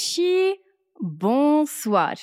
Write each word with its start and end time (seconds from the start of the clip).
شي 0.00 0.60
بونسوار. 1.00 2.14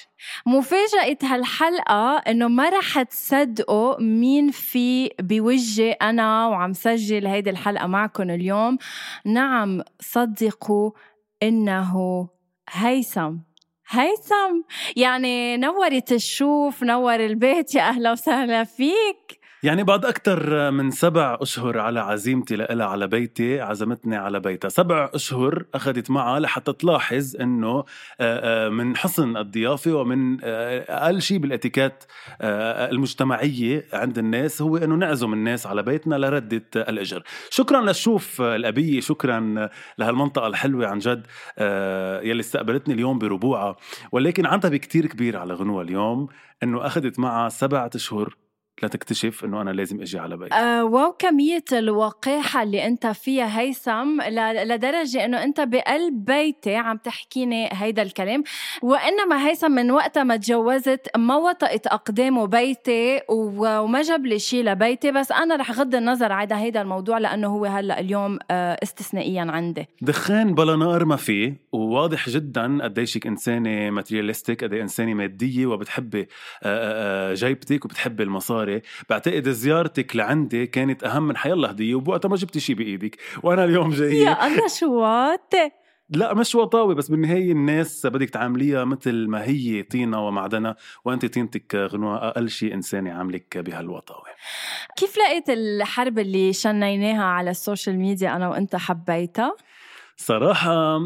مفاجأة 0.46 1.18
هالحلقة 1.24 2.18
إنه 2.18 2.48
ما 2.48 2.70
رح 2.70 3.02
تصدقوا 3.02 4.02
مين 4.02 4.52
في 4.52 5.10
بوجهي 5.20 5.92
أنا 5.92 6.48
وعم 6.48 6.74
سجل 6.74 7.28
هيدي 7.28 7.50
الحلقة 7.50 7.88
معكم 7.88 8.30
اليوم. 8.30 8.78
نعم 9.26 9.82
صدقوا 10.02 10.92
إنه 11.44 11.94
هيثم. 12.70 13.36
هيثم! 13.90 14.62
يعني 14.96 15.58
نورت 15.58 16.12
الشوف 16.12 16.84
نور 16.84 17.16
البيت. 17.16 17.76
يا 17.76 17.82
أهلا 17.82 18.12
وسهلا 18.12 18.64
فيك! 18.64 19.37
يعني 19.64 19.84
بعد 19.84 20.06
أكثر 20.06 20.72
من 20.72 20.92
سبع 20.92 21.38
أشهر 21.42 21.80
على 21.80 22.00
عزيمتي 22.00 22.56
لإلها 22.56 22.88
على 22.88 23.08
بيتي 23.08 23.62
عزمتني 23.62 24.16
على 24.16 24.40
بيتها. 24.40 24.70
سبع 24.70 25.10
أشهر 25.14 25.66
أخذت 25.76 26.12
معها 26.12 26.40
لحتى 26.40 26.74
تلاحظ 26.74 27.36
أنه 27.42 27.84
من 28.70 28.98
حسن 28.98 29.38
الضيافة 29.38 29.94
ومن 29.94 30.38
أقل 30.44 31.22
شيء 31.22 31.38
بالإتيكات 31.38 32.04
المجتمعية 32.42 33.86
عند 33.94 34.18
الناس 34.18 34.62
هو 34.62 34.78
أنه 34.78 34.96
نعزم 34.96 35.34
الناس 35.34 35.68
على 35.68 35.84
بيتنا 35.84 36.16
لردة 36.16 36.66
الأجر. 36.76 37.24
شكرا 37.50 37.82
للشوف 37.82 38.42
الأبية 38.42 39.00
شكرا 39.00 39.70
لهالمنطقة 39.98 40.48
الحلوة 40.48 40.88
عن 40.88 41.00
جد 41.00 41.28
يلي 42.28 42.40
استقبلتني 42.40 42.94
اليوم 42.94 43.20
بربوعها 43.20 43.76
ولكن 44.12 44.46
عتبة 44.46 44.78
كتير 44.78 45.06
كبير 45.06 45.38
على 45.38 45.54
غنوة 45.54 45.82
اليوم 45.82 46.28
أنه 46.64 46.86
أخذت 46.86 47.20
معها 47.20 47.50
سبعة 47.50 47.90
أشهر 47.96 48.36
لتكتشف 48.84 49.46
إنه 49.46 49.62
أنا 49.62 49.70
لازم 49.70 50.02
أجي 50.02 50.20
على 50.20 50.38
بيت. 50.38 50.54
آه 50.54 50.84
واو 50.84 51.12
كمية 51.12 51.64
الوقاحة 51.72 52.64
اللي 52.64 52.88
أنت 52.88 53.08
فيها 53.08 53.60
هيثم 53.60 54.22
لدرجة 54.42 55.26
إنه 55.26 55.44
أنت 55.44 55.62
بقلب 55.62 56.26
بيتي 56.26 56.76
عم 56.76 56.98
تحكيني 56.98 57.70
هيدا 57.72 58.02
الكلام. 58.02 58.44
وإنما 58.82 59.48
هيثم 59.48 59.72
من 59.72 59.92
وقتها 59.92 60.24
ما 60.24 60.38
تجوزت 60.38 61.18
ما 61.18 61.36
وطئت 61.36 61.88
أقدامه 61.88 62.46
بيتي 62.46 63.22
وما 63.30 64.02
جاب 64.02 64.26
لي 64.26 64.40
شيء 64.40 64.64
لبيتي. 64.64 65.12
بس 65.12 65.32
أنا 65.32 65.56
رح 65.56 65.72
غض 65.72 65.96
النظر 65.96 66.32
على 66.32 66.56
هيدا 66.56 66.82
الموضوع 66.82 67.18
لأنه 67.18 67.48
هو 67.48 67.66
هلأ 67.66 68.00
اليوم 68.00 68.40
آه 68.52 68.78
استثنائيا 68.84 69.42
عندي. 69.50 69.86
دخان 70.02 70.56
بلا 70.56 70.76
نار 70.76 71.06
ما 71.06 71.16
في 71.16 71.54
وواضح 71.72 72.30
جدا 72.30 72.84
قديشك 72.84 73.28
إنسانة 73.28 73.90
ماترياليستيك 73.90 74.64
قد 74.64 74.74
إنسانة 74.74 75.14
مادية 75.14 75.66
وبتحبي 75.66 76.22
آه، 76.22 76.28
آه، 77.32 77.34
جيبتك 77.34 77.86
وبتحبي 77.86 78.24
المصاري. 78.24 78.67
زياره 78.68 78.82
بعتقد 79.10 79.50
زيارتك 79.50 80.16
لعندي 80.16 80.68
كانت 80.68 81.04
أهم 81.04 81.28
من 81.28 81.38
حيالله 81.38 81.70
هديه 81.70 81.96
وبوقتها 81.96 82.30
ما 82.30 82.36
جبتي 82.36 82.60
شيء 82.60 82.76
بإيدك 82.76 83.18
وأنا 83.44 83.64
اليوم 83.64 83.90
جاي. 83.90 84.18
يا 84.18 84.48
الله 84.48 84.68
شو 84.68 85.06
لا 86.10 86.34
مش 86.34 86.56
وطاوي 86.56 86.96
بس 86.96 87.08
بالنهاية 87.10 87.52
الناس 87.52 88.06
بدك 88.06 88.30
تعامليها 88.30 88.86
مثل 88.86 89.28
ما 89.28 89.44
هي 89.44 89.84
طينة 89.84 90.28
ومعدنة 90.28 90.76
وأنت 91.06 91.26
طينتك 91.26 91.76
غنوة 91.76 92.28
أقل 92.28 92.50
شيء 92.50 92.74
انساني 92.74 93.12
عاملك 93.12 93.58
بهالوطاوة. 93.58 94.26
كيف 94.98 95.18
لقيت 95.18 95.50
الحرب 95.50 96.20
اللي 96.20 96.54
شنيناها 96.54 97.24
على 97.24 97.50
السوشيال 97.50 97.98
ميديا 98.00 98.36
أنا 98.36 98.50
وأنت 98.50 98.76
حبيتها؟ 98.76 99.56
صراحة 100.18 101.00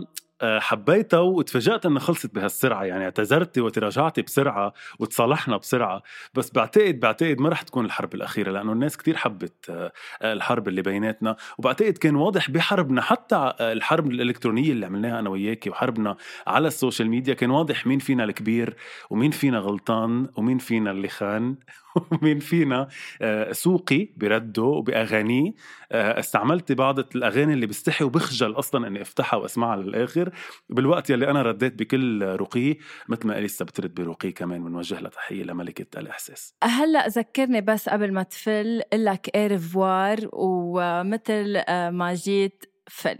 حبيتها 0.43 1.19
وتفاجأت 1.19 1.85
إنها 1.85 1.99
خلصت 1.99 2.35
بهالسرعة 2.35 2.83
يعني 2.83 3.03
اعتذرتي 3.03 3.61
وتراجعتي 3.61 4.21
بسرعة 4.21 4.73
وتصالحنا 4.99 5.57
بسرعة 5.57 6.01
بس 6.33 6.51
بعتقد 6.51 6.99
بعتقد 6.99 7.39
ما 7.39 7.49
رح 7.49 7.61
تكون 7.61 7.85
الحرب 7.85 8.13
الأخيرة 8.15 8.51
لأنه 8.51 8.71
الناس 8.71 8.97
كتير 8.97 9.17
حبت 9.17 9.69
آه، 9.69 9.91
الحرب 10.23 10.67
اللي 10.67 10.81
بيناتنا 10.81 11.35
وبعتقد 11.57 11.97
كان 11.97 12.15
واضح 12.15 12.49
بحربنا 12.51 13.01
حتى 13.01 13.53
الحرب 13.59 14.11
الإلكترونية 14.11 14.71
اللي 14.71 14.85
عملناها 14.85 15.19
أنا 15.19 15.29
وياكي 15.29 15.69
وحربنا 15.69 16.17
على 16.47 16.67
ال 16.67 16.73
social 16.73 17.09
media 17.09 17.33
كان 17.33 17.51
واضح 17.51 17.87
مين 17.87 17.99
فينا 17.99 18.23
الكبير 18.23 18.75
ومين 19.09 19.31
فينا 19.31 19.59
غلطان 19.59 20.27
ومين 20.37 20.57
فينا 20.57 20.91
اللي 20.91 21.07
خان. 21.07 21.55
ومين 22.11 22.39
فينا 22.39 22.87
آه، 23.21 23.51
سوقي 23.51 24.09
برده 24.17 24.63
وبأغانيه. 24.63 25.53
استعملت 25.91 26.71
بعض 26.71 26.99
الأغاني 26.99 27.53
اللي 27.53 27.65
بستحي 27.65 28.05
وبخجل 28.05 28.59
أصلا 28.59 28.87
أني 28.87 29.01
أفتحها 29.01 29.37
وأسمعها 29.37 29.77
للآخر. 29.77 30.31
بالوقت 30.69 31.09
يلي 31.09 31.29
أنا 31.31 31.41
رديت 31.41 31.73
بكل 31.73 32.23
رقي 32.23 32.77
مثل 33.09 33.27
ما 33.27 33.37
إليسا 33.37 33.65
بترد 33.65 33.93
برقي 33.93 34.31
كمان 34.31 34.63
بنوجه 34.63 34.99
لها 34.99 35.09
تحية 35.09 35.43
لملكة 35.43 35.99
الإحساس. 35.99 36.55
هلأ 36.63 37.07
ذكرني 37.07 37.61
بس 37.61 37.89
قبل 37.89 38.13
ما 38.13 38.23
تفل 38.23 38.81
قلك 38.93 39.35
au 39.35 39.56
revoir 39.56 40.17
ومثل 40.33 41.63
آه، 41.67 41.89
ما 41.89 42.13
جيت 42.13 42.65
فل. 42.87 43.17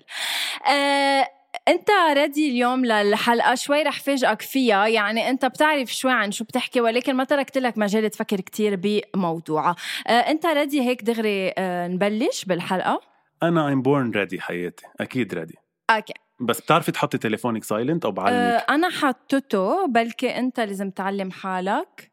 أه 0.72 1.41
أنت 1.68 1.90
ready 2.14 2.50
اليوم 2.50 2.86
للحلقة؟ 2.86 3.56
شوي 3.56 3.84
رح 3.84 4.00
فاجئك 4.00 4.42
فيها. 4.42 4.88
يعني 4.88 5.30
أنت 5.30 5.46
بتعرف 5.46 5.94
شوي 5.94 6.12
عن 6.12 6.32
شو 6.32 6.44
بتحكي 6.44 6.82
ولكن 6.82 7.16
ما 7.16 7.24
تركت 7.24 7.58
لك 7.58 7.78
مجال 7.78 8.10
تفكر 8.10 8.42
كتير 8.42 8.80
بموضوعها 9.16 9.76
أه 10.08 10.12
أنت 10.12 10.46
ready 10.46 10.82
هيك 10.82 11.04
دغري 11.04 11.54
أه 11.58 11.88
نبلش 11.88 12.46
بالحلقة؟ 12.46 13.02
أنا 13.44 13.68
I'm 13.68 13.82
born 13.82 14.12
ready 14.12 14.42
حياتي 14.42 14.86
أكيد 15.00 15.34
ready 15.34 15.56
okay. 15.90 16.14
بس 16.40 16.62
بتعرفي 16.62 16.92
تحطي 16.92 17.18
تليفونك 17.18 17.64
silent 17.64 18.06
أو 18.06 18.12
بعلمك؟ 18.12 18.32
أه 18.32 18.74
أنا 18.76 18.90
حطته 18.90 19.88
بلكي 19.88 20.38
أنت 20.38 20.60
لازم 20.60 20.90
تعلم 20.90 21.32
حالك. 21.32 22.12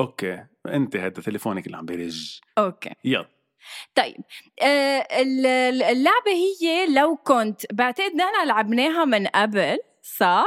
okay 0.00 0.44
انت 0.66 0.96
هذا 0.96 1.08
تليفونك 1.08 1.66
اللي 1.66 1.76
عم 1.76 1.86
بيرج. 1.86 2.40
okay. 2.58 2.90
يلا. 3.04 3.28
طيب 3.94 4.16
آه 4.62 5.06
اللعبة 5.90 6.30
هي 6.60 6.86
لو 6.94 7.16
كنت 7.16 7.62
بعتقد 7.72 8.14
نحن 8.14 8.46
لعبناها 8.48 9.04
من 9.04 9.26
قبل 9.26 9.78
صح؟ 10.02 10.46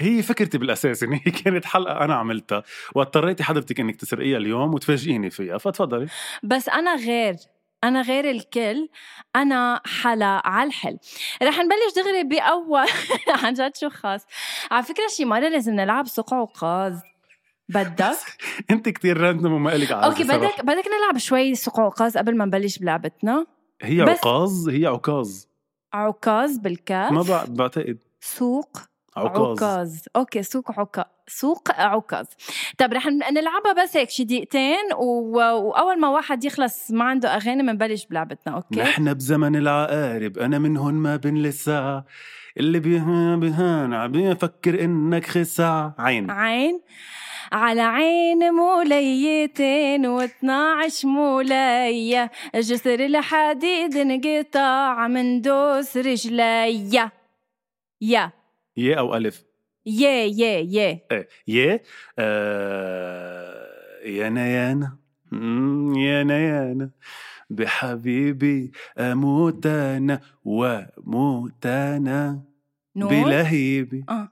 هي 0.00 0.22
فكرتي 0.22 0.58
بالأساس 0.58 1.02
يعني 1.02 1.22
هي 1.26 1.30
كانت 1.44 1.64
حلقة 1.64 2.04
أنا 2.04 2.14
عملتها 2.14 2.62
واضطريتي 2.94 3.42
حضرتك 3.44 3.80
إنك 3.80 3.96
تسرقيها 3.96 4.36
اليوم 4.38 4.74
وتفاجئيني 4.74 5.30
فيها 5.30 5.58
فتفضلي. 5.58 6.06
بس 6.42 6.68
أنا 6.68 6.94
غير 6.94 7.36
أنا 7.84 8.02
غير 8.02 8.30
الكل 8.30 8.88
أنا 9.36 9.80
حلا 9.86 10.42
على 10.44 10.68
الحل. 10.68 10.98
رح 11.42 11.58
نبلش 11.58 11.94
دغري 11.96 12.24
بأول 12.24 12.86
عن 13.44 13.52
جد 13.54 13.76
شو 13.76 13.88
خاص. 13.88 14.26
على 14.70 14.82
فكرة 14.82 15.06
شي 15.16 15.24
مرة 15.24 15.48
لازم 15.48 15.74
نلعب 15.74 16.06
سوق 16.06 16.34
عكاظ 16.34 17.00
بدك؟ 17.68 18.16
انت 18.70 18.88
كتير 18.88 19.20
random 19.20 19.52
وما 19.52 19.74
إلك 19.74 19.92
عارفه 19.92 20.06
okay 20.06 20.24
بدك 20.24 20.64
بدك 20.64 20.84
نلعب 20.86 21.18
شوي 21.18 21.54
سوق 21.54 21.80
عكاظ 21.80 22.16
قبل 22.16 22.36
ما 22.36 22.44
نبلش 22.44 22.78
بلعبتنا. 22.78 23.46
هي 23.82 24.00
عكاظ 24.00 24.68
هي 24.68 24.86
عكاظ 24.86 25.44
عكاظ 25.92 26.56
بالكاف. 26.58 27.12
ما 27.12 27.44
بعتقد. 27.48 27.98
سوق 28.20 28.78
عكاظ 29.16 29.62
عكاظ 29.62 29.96
okay 30.16 30.42
سوق 30.42 30.80
عكاظ 30.80 31.04
سوق 31.28 31.70
عكاظ 31.70 32.26
طب 32.78 32.92
رح 32.92 33.06
نلعبها 33.06 33.82
بس 33.82 33.96
هيك 33.96 34.10
شي 34.10 34.24
دقيقتين 34.24 34.92
و... 34.98 35.38
وأول 35.38 36.00
ما 36.00 36.08
واحد 36.08 36.44
يخلص 36.44 36.90
ما 36.90 37.04
عنده 37.04 37.36
أغاني 37.36 37.62
بنبلش 37.62 38.06
بلعبتنا 38.06 38.54
okay؟ 38.54 38.80
نحن 38.80 39.14
بزمن 39.14 39.56
العقارب 39.56 40.38
أنا 40.38 40.58
منهن 40.58 40.94
ما 40.94 41.16
بين 41.16 41.42
لسا 41.42 42.04
اللي 42.56 42.80
بيهان 42.80 43.40
بيهان 43.40 43.94
عم 43.94 44.12
بيفكر 44.12 44.84
إنك 44.84 45.26
خسع. 45.26 45.90
عين. 45.98 46.30
عين. 46.30 46.80
على 47.52 47.80
عين 47.80 48.52
موليتين 48.54 50.06
واثناعش 50.06 51.04
مولية. 51.04 52.30
جسر 52.54 53.00
الحديد 53.06 53.96
انقطع 53.96 55.08
من 55.08 55.40
دوس 55.40 55.96
رجليا 55.96 57.12
يا. 58.00 58.32
يا 58.76 58.98
أو 58.98 59.16
ألف؟ 59.16 59.44
يا 59.86 60.24
يا 60.24 60.58
يا. 60.58 61.00
يا 61.48 61.80
آه 62.18 63.68
يانا 64.04 64.46
يانا. 64.46 64.96
مم، 65.32 65.98
يانا 65.98 66.38
يانا. 66.38 66.90
بحبيبي 67.50 68.72
أموت 68.98 69.66
أنا 69.66 70.20
واموت 70.44 71.66
أنا 71.66 72.42
نور 72.96 73.10
بلهيبي. 73.10 74.04
آه. 74.08 74.28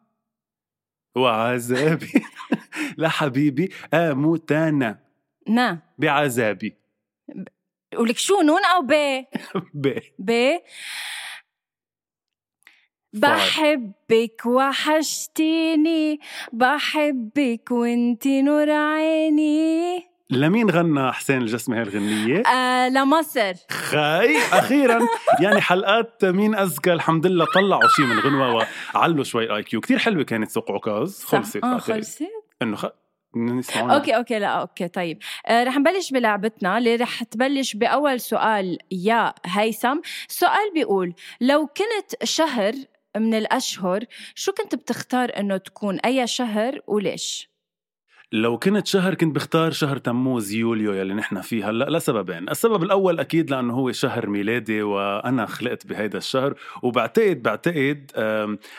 وعذابي. 1.17 2.13
لحبيبي 2.97 3.73
أموت 3.95 4.53
أنا 4.53 4.99
نا. 5.49 5.79
بعذابي. 5.99 6.77
ولك 7.97 8.19
شو 8.19 8.41
نون 8.41 8.65
أو 8.65 8.83
ب؟ 8.83 8.93
ب. 9.83 9.99
ب. 10.19 10.57
بحبك 13.13 14.47
وحشتيني. 14.47 16.21
بحبك 16.53 17.71
وانتي 17.71 18.43
نور 18.43 18.71
عيني. 18.71 20.07
لمين 20.31 20.71
غنى 20.71 21.13
حسين 21.13 21.39
الجسمي 21.39 21.77
هاي 21.77 21.83
الغنية؟ 21.83 22.43
آه 22.47 22.89
لمصر. 22.89 23.53
خاي 23.71 24.39
أخيرا. 24.39 25.09
يعني 25.43 25.61
حلقات 25.61 26.25
مين 26.25 26.55
اذكى 26.55 26.93
الحمد 26.93 27.27
لله 27.27 27.47
طلعوا 27.55 27.89
شيء 27.97 28.05
من 28.05 28.19
غنوة 28.21 28.67
وعلوا 28.95 29.25
شوي 29.25 29.57
IQ. 29.57 29.81
كثير 29.81 29.99
حلوة 29.99 30.25
كانت 30.25 30.51
سوق 30.51 30.73
عكاظ. 30.73 31.23
خلصت 31.25 31.57
بعتقد. 31.59 31.81
خلصت. 31.81 32.23
إنه 32.63 32.77
خ... 32.77 32.87
أوكي 33.77 34.17
أوكي 34.17 34.39
لا 34.39 34.47
okay 34.49 34.89
طيب. 34.89 35.19
آه 35.47 35.65
رح 35.65 35.77
نبلش 35.79 36.11
بلعبتنا 36.11 36.79
اللي 36.79 36.97
رح 36.97 37.23
تبلش 37.23 37.77
بأول 37.77 38.21
سؤال 38.21 38.79
يا 38.91 39.35
هيثم. 39.47 39.99
السؤال 40.29 40.73
بيقول 40.75 41.15
لو 41.41 41.67
كنت 41.67 42.25
شهر 42.25 42.75
من 43.17 43.35
الأشهر 43.35 44.05
شو 44.35 44.53
كنت 44.53 44.75
بتختار 44.75 45.33
إنه 45.39 45.57
تكون؟ 45.57 46.01
أي 46.01 46.27
شهر 46.27 46.81
وليش؟ 46.87 47.56
لو 48.33 48.59
كنت 48.59 48.87
شهر 48.87 49.15
كنت 49.15 49.35
بختار 49.35 49.71
شهر 49.71 49.99
تموز 49.99 50.53
يوليو 50.53 50.93
يلي 50.93 51.15
نحن 51.15 51.41
فيه 51.41 51.71
هلأ 51.71 51.91
لسببين، 51.91 52.49
السبب 52.49 52.83
الأول 52.83 53.21
أكيد 53.21 53.51
لأنه 53.51 53.75
هو 53.75 53.93
شهر 53.93 54.27
ميلادي 54.27 54.83
وأنا 54.83 55.47
خلقت 55.47 55.87
بهيدا 55.87 56.19
الشهر 56.19 56.55
وبعتقد 56.83 57.43
بعتقد 57.43 58.11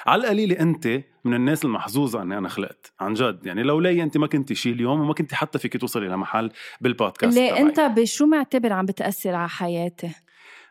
على 0.06 0.22
القليلة 0.22 0.60
أنت 0.60 0.88
من 1.26 1.34
الناس 1.34 1.66
المحظوظة 1.66 2.22
إني 2.22 2.38
أنا 2.38 2.50
خلقت 2.50 2.94
عن 3.00 3.14
جد. 3.14 3.46
يعني 3.46 3.64
لولاي 3.64 4.04
أنت 4.04 4.18
ما 4.18 4.28
كنتي 4.28 4.56
شيء 4.56 4.74
اليوم 4.74 5.02
وما 5.02 5.14
كنتي 5.14 5.36
حتى 5.36 5.60
فيك 5.60 5.78
توصلي 5.78 6.08
لمحل 6.08 6.52
بالبودكاست 6.82 7.38
ليه. 7.38 7.58
أنت 7.58 7.80
بشو 7.80 8.26
معتبر 8.26 8.74
عم 8.74 8.86
بتأثر 8.86 9.36
على 9.36 9.50
حياتي 9.50 10.10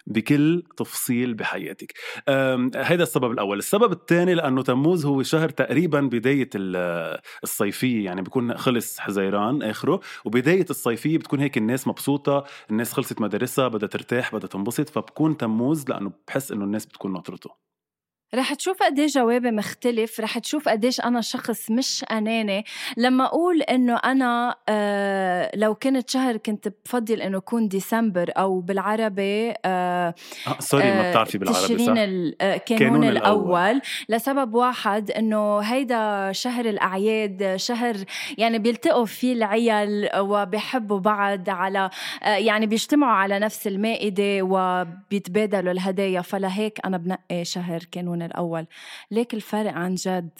بكل 0.06 0.62
تفصيل 0.76 1.34
بحياتك. 1.34 1.92
هيدا 2.76 3.02
السبب 3.02 3.30
الأول. 3.30 3.58
السبب 3.58 3.92
الثاني 3.92 4.34
لأنه 4.34 4.62
تموز 4.62 5.06
هو 5.06 5.22
شهر 5.22 5.48
تقريبا 5.48 6.00
بداية 6.00 6.50
ال- 6.54 7.20
الصيفية. 7.42 8.04
يعني 8.04 8.22
بيكون 8.22 8.56
خلص 8.56 8.98
حزيران 8.98 9.62
آخره 9.62 10.00
وبداية 10.24 10.66
الصيفية 10.70 11.18
بتكون 11.18 11.40
هيك 11.40 11.58
الناس 11.58 11.88
مبسوطة 11.88 12.44
الناس 12.70 12.92
خلصت 12.92 13.20
مدارسها 13.20 13.68
بدها 13.68 13.88
ترتاح 13.88 14.34
بدها 14.34 14.48
تنبسط 14.48 14.88
فبكون 14.88 15.36
تموز 15.36 15.88
لأنه 15.88 16.12
بحس 16.28 16.52
إنه 16.52 16.64
الناس 16.64 16.86
بتكون 16.86 17.12
ناطرته. 17.12 17.50
رح 18.34 18.54
تشوف 18.54 18.82
قديش 18.82 19.14
جوابي 19.14 19.50
مختلف 19.50 20.20
رح 20.20 20.38
تشوف 20.38 20.68
قديش 20.68 21.00
أنا 21.00 21.20
شخص 21.20 21.70
مش 21.70 22.04
أناني 22.10 22.64
لما 22.96 23.24
أقول 23.24 23.62
إنه 23.62 23.96
أنا 23.96 24.56
آه 24.68 25.50
لو 25.54 25.74
كنت 25.74 26.10
شهر 26.10 26.36
كنت 26.36 26.68
بفضل 26.84 27.22
إنه 27.22 27.36
يكون 27.36 27.68
ديسمبر 27.68 28.32
أو 28.36 28.60
بالعربي 28.60 29.50
آه 29.50 29.56
آه 29.64 30.14
سوري 30.58 30.84
ما 30.84 31.06
آه، 31.06 31.10
بتعرفي 31.10 31.38
بالعربي 31.38 31.60
تشرين 31.60 31.86
صح؟ 31.86 32.36
آه، 32.40 32.56
كانون 32.56 32.78
كانون 32.78 33.04
الأول. 33.04 33.60
الأول 33.60 33.80
لسبب 34.08 34.54
واحد 34.54 35.10
إنه 35.10 35.58
هيدا 35.58 36.32
شهر 36.32 36.64
الأعياد 36.64 37.56
شهر 37.56 37.96
يعني 38.38 38.58
بيلتقوا 38.58 39.04
فيه 39.04 39.32
العيال 39.32 40.10
وبيحبوا 40.18 40.98
بعض 40.98 41.50
على 41.50 41.90
آه، 42.22 42.28
يعني 42.28 42.66
بيجتمعوا 42.66 43.12
على 43.16 43.38
نفس 43.38 43.66
المائدة 43.66 44.42
وبيتبادلوا 44.42 45.72
الهدايا 45.72 46.20
فلهيك 46.20 46.78
أنا 46.84 46.96
بنقي 46.96 47.44
شهر 47.44 47.80
كانون 47.92 48.15
الأول. 48.22 48.66
ليك 49.10 49.34
الفرق 49.34 49.72
عن 49.72 49.94
جد؟ 49.94 50.38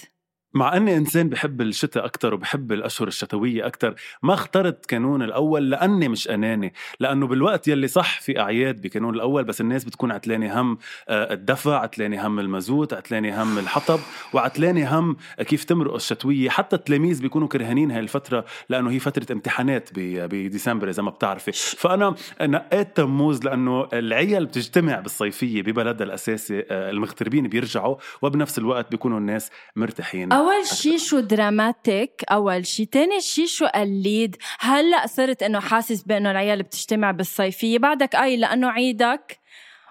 مع 0.57 0.77
أني 0.77 0.97
إنسان 0.97 1.29
بحب 1.29 1.61
الشتاء 1.61 2.05
أكثر 2.05 2.35
وبحب 2.35 2.73
الأشهر 2.73 3.09
الشتوية 3.09 3.67
أكثر 3.67 3.95
ما 4.23 4.35
اخترت 4.35 4.87
كانون 4.87 5.23
الأول 5.23 5.71
لأني 5.71 6.09
مش 6.09 6.29
أناني 6.29 6.73
لأنه 7.01 7.27
بالوقت 7.27 7.69
يلي 7.69 7.89
صح 7.89 8.21
في 8.21 8.41
أعياد 8.41 8.81
بكانون 8.81 9.15
الأول 9.15 9.45
بس 9.45 9.61
الناس 9.61 9.85
بتكون 9.85 10.13
عتلانه 10.13 10.61
هم 10.61 10.79
آه، 11.09 11.33
الدفع 11.33 11.81
عتلانه 11.81 12.27
هم 12.27 12.41
المازوت 12.41 12.93
عتلانه 12.95 13.43
هم 13.43 13.59
الحطب 13.59 14.01
وعتلانه 14.33 14.99
هم 14.99 15.17
كيف 15.39 15.65
تمرق 15.65 15.95
الشتويه 15.95 16.49
حتى 16.51 16.77
التلاميذ 16.77 17.23
بيكونوا 17.23 17.49
كرهانين 17.49 17.91
هاي 17.91 18.01
الفترة 18.01 18.45
لأنه 18.69 18.91
هي 18.91 18.99
فترة 18.99 19.33
امتحانات 19.33 19.89
بديسمبر 19.97 20.89
إذا 20.89 21.03
ما 21.03 21.11
بتعرفي. 21.11 21.53
فأنا 21.53 22.15
نقيت 22.43 22.97
تموز 22.97 23.45
لأنه 23.45 23.89
العيال 23.93 24.47
بتجتمع 24.47 25.01
بالصيفية 25.01 25.63
ببلدها 25.63 26.07
الأساسي 26.07 26.65
آه، 26.71 26.91
المغتربين 26.91 27.49
بيرجعوا 27.49 27.97
وبنفس 28.23 28.59
الوقت 28.59 28.91
بيكونوا 28.91 29.19
الناس 29.19 29.51
مرتاحين. 29.77 30.33
أول 30.47 30.67
شي 30.67 30.99
شو 30.99 31.21
dramatic 31.21 32.25
أول 32.31 32.67
شي. 32.67 32.85
تاني 32.85 33.21
شي 33.21 33.47
شو 33.47 33.67
قليد. 33.67 34.37
هلأ 34.59 35.07
صرت 35.07 35.43
إنه 35.43 35.61
حاسس 35.61 36.03
بإنه 36.03 36.31
العيال 36.31 36.63
بتجتمع 36.63 37.11
بالصيفية. 37.11 37.79
بعدك 37.79 38.17
قايل 38.17 38.41
لأنه 38.41 38.69
عيدك. 38.69 39.39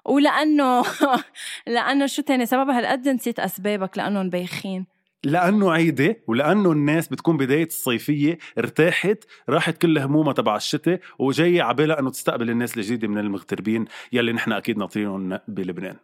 ولأنه 0.06 0.84
لأنه 1.68 2.06
شو 2.06 2.22
تاني؟ 2.22 2.46
سبب 2.46 2.70
هالقد 2.70 3.08
نسيت 3.08 3.40
أسبابك 3.40 3.98
لأنه 3.98 4.24
مبيخين 4.24 4.86
لأنه 5.24 5.72
عيدة 5.72 6.18
ولأنه 6.28 6.72
الناس 6.72 7.08
بتكون 7.08 7.38
بداية 7.38 7.68
الصيفية 7.68 8.38
ارتاحت 8.58 9.24
راحت 9.50 9.78
كل 9.78 9.98
همومها 9.98 10.34
تبع 10.34 10.56
الشتاء 10.56 11.00
وجاية 11.20 11.64
عبالها 11.64 12.00
إنه 12.00 12.10
تستقبل 12.10 12.50
الناس 12.50 12.78
الجديدة 12.78 13.08
من 13.08 13.18
المغتربين 13.18 13.86
يلي 14.12 14.34
نحن 14.34 14.52
أكيد 14.52 14.78
ناطرينهم 14.78 15.40
بلبنان. 15.48 15.96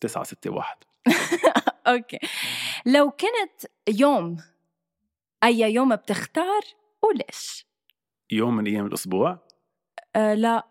9 0.00 0.24
6 0.24 0.50
1 0.50 0.76
أوكي. 1.86 2.18
لو 2.86 3.10
كنت 3.10 3.70
يوم 3.88 4.36
أي 5.44 5.60
يوم 5.60 5.96
بتختار 5.96 6.60
وليش؟ 7.02 7.66
يوم 8.30 8.56
من 8.56 8.66
أيام 8.66 8.86
الأسبوع؟ 8.86 9.38
أه 10.16 10.34
لا. 10.34 10.66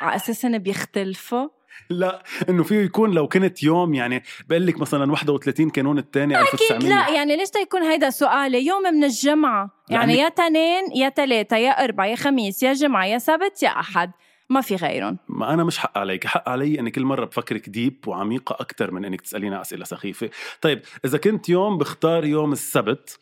على 0.00 0.16
أساس 0.16 0.44
إنه 0.44 0.58
بيختلفوا. 0.58 1.48
لا 1.90 2.22
إنه 2.48 2.62
فيه 2.62 2.76
يكون 2.80 3.10
لو 3.14 3.28
كنت 3.28 3.62
يوم 3.62 3.94
يعني 3.94 4.22
بقول 4.48 4.66
لك 4.66 4.78
مثلا 4.78 5.12
31 5.12 5.70
كانون 5.70 5.98
الثاني 5.98 6.40
أكيد 6.42 6.82
لا 6.84 7.08
يعني 7.08 7.36
ليش 7.36 7.50
تيكون 7.50 7.82
هيدا 7.82 8.10
سؤالي؟ 8.10 8.66
يوم 8.66 8.82
من 8.82 9.04
الجمعة. 9.04 9.70
يعني 9.90 10.14
لأنك- 10.14 10.18
يا 10.18 10.28
تنين 10.28 10.92
يا 10.94 11.08
تلاتة 11.08 11.56
يا 11.56 11.70
أربعة 11.84 12.06
يا 12.06 12.16
خميس 12.16 12.62
يا 12.62 12.72
جمعة 12.72 13.06
يا 13.06 13.18
سبت 13.18 13.62
يا 13.62 13.68
أحد. 13.80 14.10
ما 14.50 14.60
في 14.60 14.76
غيرهم. 14.76 15.18
ما 15.28 15.54
أنا 15.54 15.64
مش 15.64 15.78
حق 15.78 15.98
عليك. 15.98 16.26
حق 16.26 16.48
علي 16.48 16.80
إني 16.80 16.90
كل 16.90 17.04
مرة 17.04 17.24
بفكرك 17.24 17.68
ديب 17.68 18.08
وعميقة 18.08 18.56
أكثر 18.60 18.90
من 18.90 19.04
إنك 19.04 19.20
تسالينا 19.20 19.60
أسئلة 19.60 19.84
سخيفة. 19.84 20.30
طيب 20.60 20.82
إذا 21.04 21.18
كنت 21.18 21.48
يوم 21.48 21.78
بختار 21.78 22.24
يوم 22.24 22.52
السبت 22.52 23.18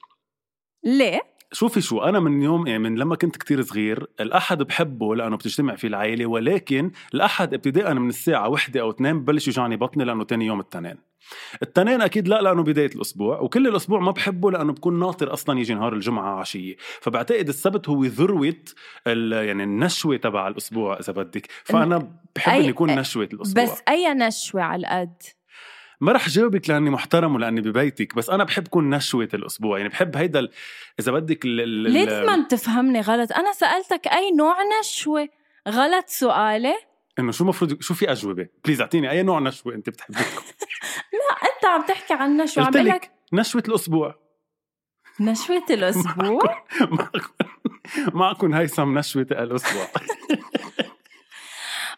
ليه؟ 0.84 1.20
شوفي 1.52 1.80
شو 1.80 2.00
أنا 2.02 2.20
من 2.20 2.42
يوم 2.42 2.66
يعني 2.66 2.78
من 2.78 2.98
لما 2.98 3.16
كنت 3.16 3.36
كتير 3.36 3.62
صغير 3.62 4.06
الأحد 4.20 4.62
بحبه 4.62 5.14
لأنه 5.16 5.36
بتجتمع 5.36 5.74
فيه 5.76 5.88
العائلة 5.88 6.26
ولكن 6.26 6.90
الأحد 7.14 7.54
ابتداء 7.54 7.94
من 7.94 8.08
الساعة 8.08 8.48
وحدة 8.48 8.80
أو 8.80 8.90
اثنين 8.90 9.20
ببلش 9.20 9.46
يوجعني 9.46 9.76
بطني 9.76 10.04
لأنه 10.04 10.24
تاني 10.24 10.46
يوم 10.46 10.60
التنين. 10.60 10.96
التنين 11.62 12.00
أكيد 12.02 12.28
لا 12.28 12.42
لأنه 12.42 12.62
بداية 12.62 12.90
الأسبوع 12.94 13.40
وكل 13.40 13.66
الأسبوع 13.68 14.00
ما 14.00 14.10
بحبه 14.10 14.50
لأنه 14.50 14.72
بكون 14.72 14.98
ناطر 15.00 15.32
أصلا 15.32 15.60
يجي 15.60 15.74
نهار 15.74 15.92
الجمعة 15.92 16.40
عشيه 16.40 16.76
فبعتقد 17.00 17.48
السبت 17.48 17.88
هو 17.88 18.04
ذروة 18.04 18.54
يعني 19.06 19.62
النشوة 19.64 20.16
تبع 20.16 20.48
الأسبوع 20.48 20.98
إذا 20.98 21.12
بدك. 21.12 21.48
فأنا 21.64 21.98
بحب 22.36 22.52
أي- 22.52 22.56
انه 22.56 22.66
يكون 22.66 22.94
نشوة 22.94 23.28
الأسبوع. 23.32 23.64
بس 23.64 23.82
أي 23.88 24.14
نشوة 24.14 24.62
على 24.62 24.80
القد؟ 24.86 25.22
ما 26.02 26.12
رح 26.12 26.28
جاوبك 26.28 26.70
لأني 26.70 26.90
محترم 26.90 27.34
ولأني 27.34 27.60
ببيتك 27.60 28.14
بس 28.14 28.30
أنا 28.30 28.44
بحب 28.44 28.68
كون 28.68 28.90
نشوة 28.90 29.28
الأسبوع 29.34 29.78
يعني 29.78 29.88
بحب 29.88 30.16
هيدا 30.16 30.38
ال- 30.38 30.50
إذا 31.00 31.12
بدك 31.12 31.44
ال- 31.44 31.60
ال- 31.60 31.90
ليه 31.92 32.04
دايما 32.04 32.42
تفهمني 32.48 33.00
غلط؟ 33.00 33.32
أنا 33.32 33.52
سألتك 33.52 34.06
أي 34.08 34.30
نوع 34.30 34.56
نشوة؟ 34.80 35.28
غلط 35.68 36.08
سؤالي. 36.08 36.74
إنه 37.18 37.32
شو 37.32 37.44
مفروض 37.44 37.82
شو 37.82 37.94
في 37.94 38.12
أجوبة؟ 38.12 38.48
بليز 38.64 38.80
أعطيني 38.80 39.10
أي 39.10 39.22
نوع 39.22 39.38
نشوة 39.38 39.74
أنت 39.74 39.88
بتحبي 39.90 40.16
أنت 41.56 41.64
عم 41.64 41.82
تحكي 41.82 42.14
عن 42.14 42.36
نشوة 42.36 42.64
عم 42.64 42.70
بقول 42.70 42.86
لك 42.86 43.10
نشوة 43.32 43.62
الأسبوع. 43.68 44.14
نشوة 45.20 45.64
الأسبوع؟ 45.70 46.64
معكم 46.80 47.30
معكم 48.12 48.54
هيثم 48.54 48.98
نشوة 48.98 49.26
الأسبوع. 49.30 49.86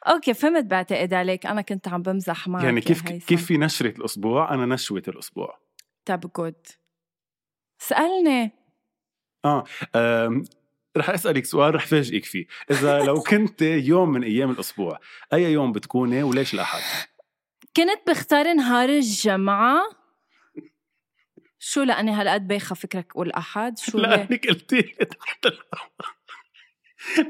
أوكي 0.06 0.34
فهمت 0.34 0.64
بعتقد 0.64 1.14
عليك. 1.14 1.46
أنا 1.46 1.60
كنت 1.62 1.88
عم 1.88 2.02
بمزح 2.02 2.48
معك 2.48 2.64
يعني 2.64 2.80
كيف 2.80 3.06
هيثم. 3.06 3.26
كيف 3.26 3.46
في 3.46 3.58
نشرة 3.58 3.98
الأسبوع؟ 3.98 4.54
أنا 4.54 4.66
نشوة 4.74 5.02
الأسبوع. 5.08 5.58
طب 6.04 6.20
جود 6.36 6.66
سألني. 7.78 8.50
آه 9.44 9.64
أم، 9.96 10.44
رح 10.96 11.10
أسألك 11.10 11.44
سؤال 11.44 11.74
رح 11.74 11.86
فاجئك 11.86 12.24
فيه. 12.24 12.46
إذا 12.70 12.98
لو 12.98 13.20
كنت 13.30 13.62
يوم 13.62 14.10
من 14.10 14.24
أيام 14.24 14.50
الأسبوع 14.50 14.98
أي 15.32 15.42
يوم 15.42 15.72
بتكوني 15.72 16.22
وليش 16.22 16.54
الاحد 16.54 16.80
كنت 17.76 18.08
بختار 18.08 18.52
نهار 18.52 18.88
الجمعة. 18.88 19.82
شو 21.58 21.82
لأني 21.82 22.10
هالقد 22.12 22.48
بايخة 22.48 22.74
فكرك 22.74 23.16
والأحد 23.16 23.78
شو؟ 23.78 23.98
لانك 23.98 24.46
قلتي 24.48 24.76
لي 24.76 25.04
تحت 25.04 25.46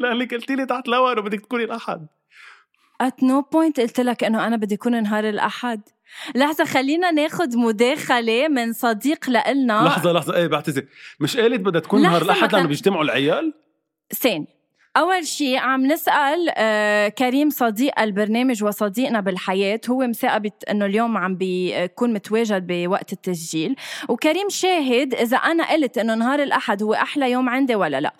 لانك 0.00 0.34
قلتي 0.34 0.54
لي 0.56 0.66
تحت 0.66 0.88
الهواء 0.88 1.12
انه 1.12 1.22
بدك 1.22 1.40
تكوني 1.40 1.64
الأحد. 1.64 2.06
at 3.00 3.22
no 3.22 3.40
point 3.40 3.80
قلت 3.80 4.00
لك 4.00 4.24
إنه 4.24 4.46
أنا 4.46 4.56
بدي 4.56 4.74
أكون 4.74 5.02
نهار 5.02 5.28
الأحد. 5.28 5.80
لحظة 6.34 6.64
خلينا 6.64 7.10
ناخد 7.10 7.56
مداخلة 7.56 8.48
من 8.48 8.72
صديق 8.72 9.30
لإلنا. 9.30 9.82
لحظة 9.86 10.12
لحظة. 10.12 10.36
إيه 10.36 10.46
بعتذر. 10.46 10.84
مش 11.20 11.36
قالت 11.36 11.60
بدها 11.60 11.80
تكون 11.80 12.02
نهار 12.02 12.24
لحظة، 12.24 12.40
كان- 12.46 12.50
لأنه 12.58 12.68
بيجتمعوا 12.68 13.04
العيال؟ 13.04 13.54
ثاني. 14.14 14.46
أول 14.96 15.26
شيء 15.26 15.58
عم 15.58 15.86
نسأل 15.86 16.50
آه، 16.56 17.08
كريم 17.08 17.50
صديق 17.50 18.00
البرنامج 18.00 18.64
وصديقنا 18.64 19.20
بالحياة. 19.20 19.80
هو 19.90 20.06
مصاقب 20.06 20.50
إنه 20.70 20.86
اليوم 20.86 21.16
عم 21.16 21.36
بيكون 21.36 22.12
متواجد 22.12 22.66
بوقت 22.66 23.12
التسجيل. 23.12 23.76
وكريم 24.08 24.48
شاهد 24.48 25.14
إذا 25.14 25.36
أنا 25.36 25.72
قلت 25.72 25.98
إنه 25.98 26.14
نهار 26.14 26.42
الأحد 26.42 26.82
هو 26.82 26.94
أحلى 26.94 27.30
يوم 27.30 27.48
عندي 27.48 27.74
ولا 27.74 28.00
لا. 28.00 28.12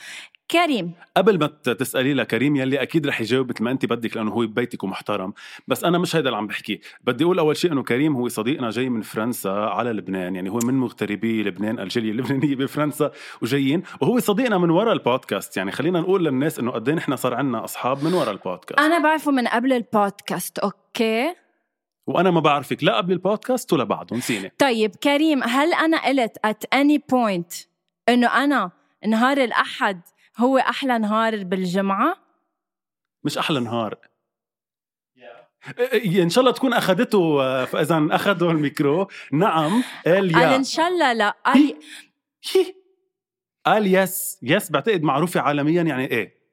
كريم. 0.51 0.93
قبل 1.17 1.39
ما 1.39 1.47
تسألي 1.47 2.15
لكريم 2.15 2.57
يلي 2.57 2.83
أكيد 2.83 3.07
رح 3.07 3.21
يجاوب 3.21 3.51
مثل 3.51 3.65
ما 3.65 3.71
انت 3.71 3.87
بدك 3.87 4.17
لأنه 4.17 4.31
هو 4.31 4.41
ببيتك 4.41 4.85
ومحترم. 4.85 5.33
بس 5.69 5.85
أنا 5.85 5.99
مش 5.99 6.17
هيدا 6.17 6.29
اللي 6.29 6.39
عم 6.39 6.47
بحكيه 6.47 6.81
بدي 7.05 7.25
أقول 7.25 7.39
أول 7.39 7.57
شيء 7.57 7.73
إنه 7.73 7.83
كريم 7.83 8.17
هو 8.17 8.29
صديقنا 8.29 8.71
جاي 8.71 8.89
من 8.89 9.03
فرنسا 9.03 9.49
على 9.49 9.91
لبنان. 9.93 10.35
يعني 10.35 10.51
هو 10.51 10.59
من 10.65 10.75
مغتربي 10.75 11.43
لبنان 11.43 11.79
الجاليه 11.79 12.11
اللبنانيه 12.11 12.57
بفرنسا 12.65 13.11
وجايين. 13.43 13.83
وهو 14.01 14.19
صديقنا 14.19 14.59
من 14.59 14.71
وراء 14.71 14.93
البودكاست. 14.93 15.57
يعني 15.57 15.73
خلينا 15.73 16.01
نقول 16.01 16.25
للناس 16.25 16.59
إنه 16.59 16.71
قد 16.71 16.89
إيه 16.89 16.97
نحن 16.97 17.17
صار 17.17 17.35
عنا 17.35 17.65
أصحاب 17.65 18.05
من 18.05 18.15
وراء 18.15 18.31
البودكاست. 18.31 18.81
أنا 18.81 18.99
بعرفه 18.99 19.31
من 19.31 19.47
قبل 19.47 19.73
البودكاست. 19.73 20.59
okay. 20.59 21.35
وأنا 22.07 22.31
ما 22.31 22.41
بعرفك 22.41 22.85
لا 22.85 22.97
قبل 22.97 23.13
البودكاست 23.13 23.73
ولا 23.73 23.85
بعده. 23.85 24.17
نسيني. 24.17 24.53
طيب 24.59 24.97
كريم 24.97 25.43
هل 25.43 25.75
أنا 25.75 26.07
قلت 26.07 26.39
at 26.47 26.79
any 26.79 26.99
point 26.99 27.67
إنه 28.09 28.45
أنا 28.45 28.71
نهار 29.07 29.39
الأحد 29.39 30.01
هو 30.37 30.59
أحلى 30.59 30.99
نهار 30.99 31.45
بالجمعة؟ 31.45 32.17
مش 33.25 33.39
أحلى 33.39 33.61
نهار. 33.61 33.99
إيه، 35.79 36.23
إن 36.23 36.29
شاء 36.29 36.43
الله 36.43 36.53
تكون 36.53 36.73
أخذته 36.73 37.43
آه، 37.43 37.65
فاذا 37.65 38.09
أخذوا 38.11 38.53
الميكرو. 38.53 39.09
نعم 39.33 39.83
قال 40.07 40.33
قال 40.33 40.43
يا 40.43 40.57
إن 40.57 40.65
شاء 40.65 40.89
الله 40.89 41.13
لا. 41.13 41.31
قال. 41.47 41.75
قال 43.67 43.95
yes. 43.95 44.39
yes 44.43 44.71
بعتقد 44.71 45.03
معروفة 45.03 45.41
عالميا 45.41 45.83
يعني 45.83 46.11
إيه. 46.11 46.45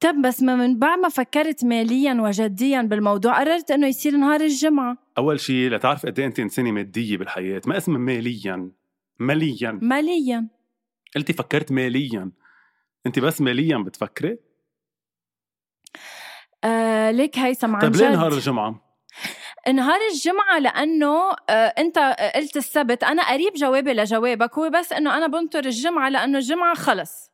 طب 0.00 0.14
بس 0.24 0.42
ما 0.42 0.56
من 0.56 0.78
بعد 0.78 0.98
ما 0.98 1.08
فكرت 1.08 1.64
ماليا 1.64 2.14
وجديا 2.14 2.82
بالموضوع 2.82 3.38
قررت 3.40 3.70
إنه 3.70 3.86
يصير 3.86 4.16
نهار 4.16 4.40
الجمعة. 4.40 4.98
أول 5.18 5.40
شيء 5.40 5.70
لتعرف 5.70 6.06
قد 6.06 6.18
إيه 6.18 6.26
أنت 6.26 6.40
إنسانة 6.40 6.70
مادية 6.70 7.16
بالحياة. 7.16 7.62
ما 7.66 7.76
اسمها 7.76 7.98
ماليا. 7.98 8.70
ماليا. 9.18 9.78
ماليا. 9.82 10.48
قلتي 11.16 11.32
فكرت 11.32 11.72
ماليا. 11.72 12.30
انت 13.06 13.18
بس 13.18 13.40
ماليا 13.40 13.78
بتفكري؟ 13.78 14.38
آه 16.64 17.10
ليك 17.10 17.38
هيثم 17.38 17.76
عن 17.76 17.80
طيب 17.80 17.96
ليه 17.96 18.08
نهار 18.08 18.32
الجمعة؟ 18.32 18.82
نهار 19.74 20.00
الجمعة 20.12 20.58
لأنه 20.58 21.32
آه 21.50 21.52
أنت 21.52 21.98
قلت 22.34 22.56
السبت 22.56 23.04
أنا 23.04 23.32
قريب 23.32 23.52
جوابي 23.52 23.92
لجوابك 23.92 24.58
هو 24.58 24.70
بس 24.70 24.92
إنه 24.92 25.16
أنا 25.16 25.26
بنطر 25.26 25.64
الجمعة 25.64 26.08
لأنه 26.08 26.38
الجمعة 26.38 26.74
خلص. 26.74 27.30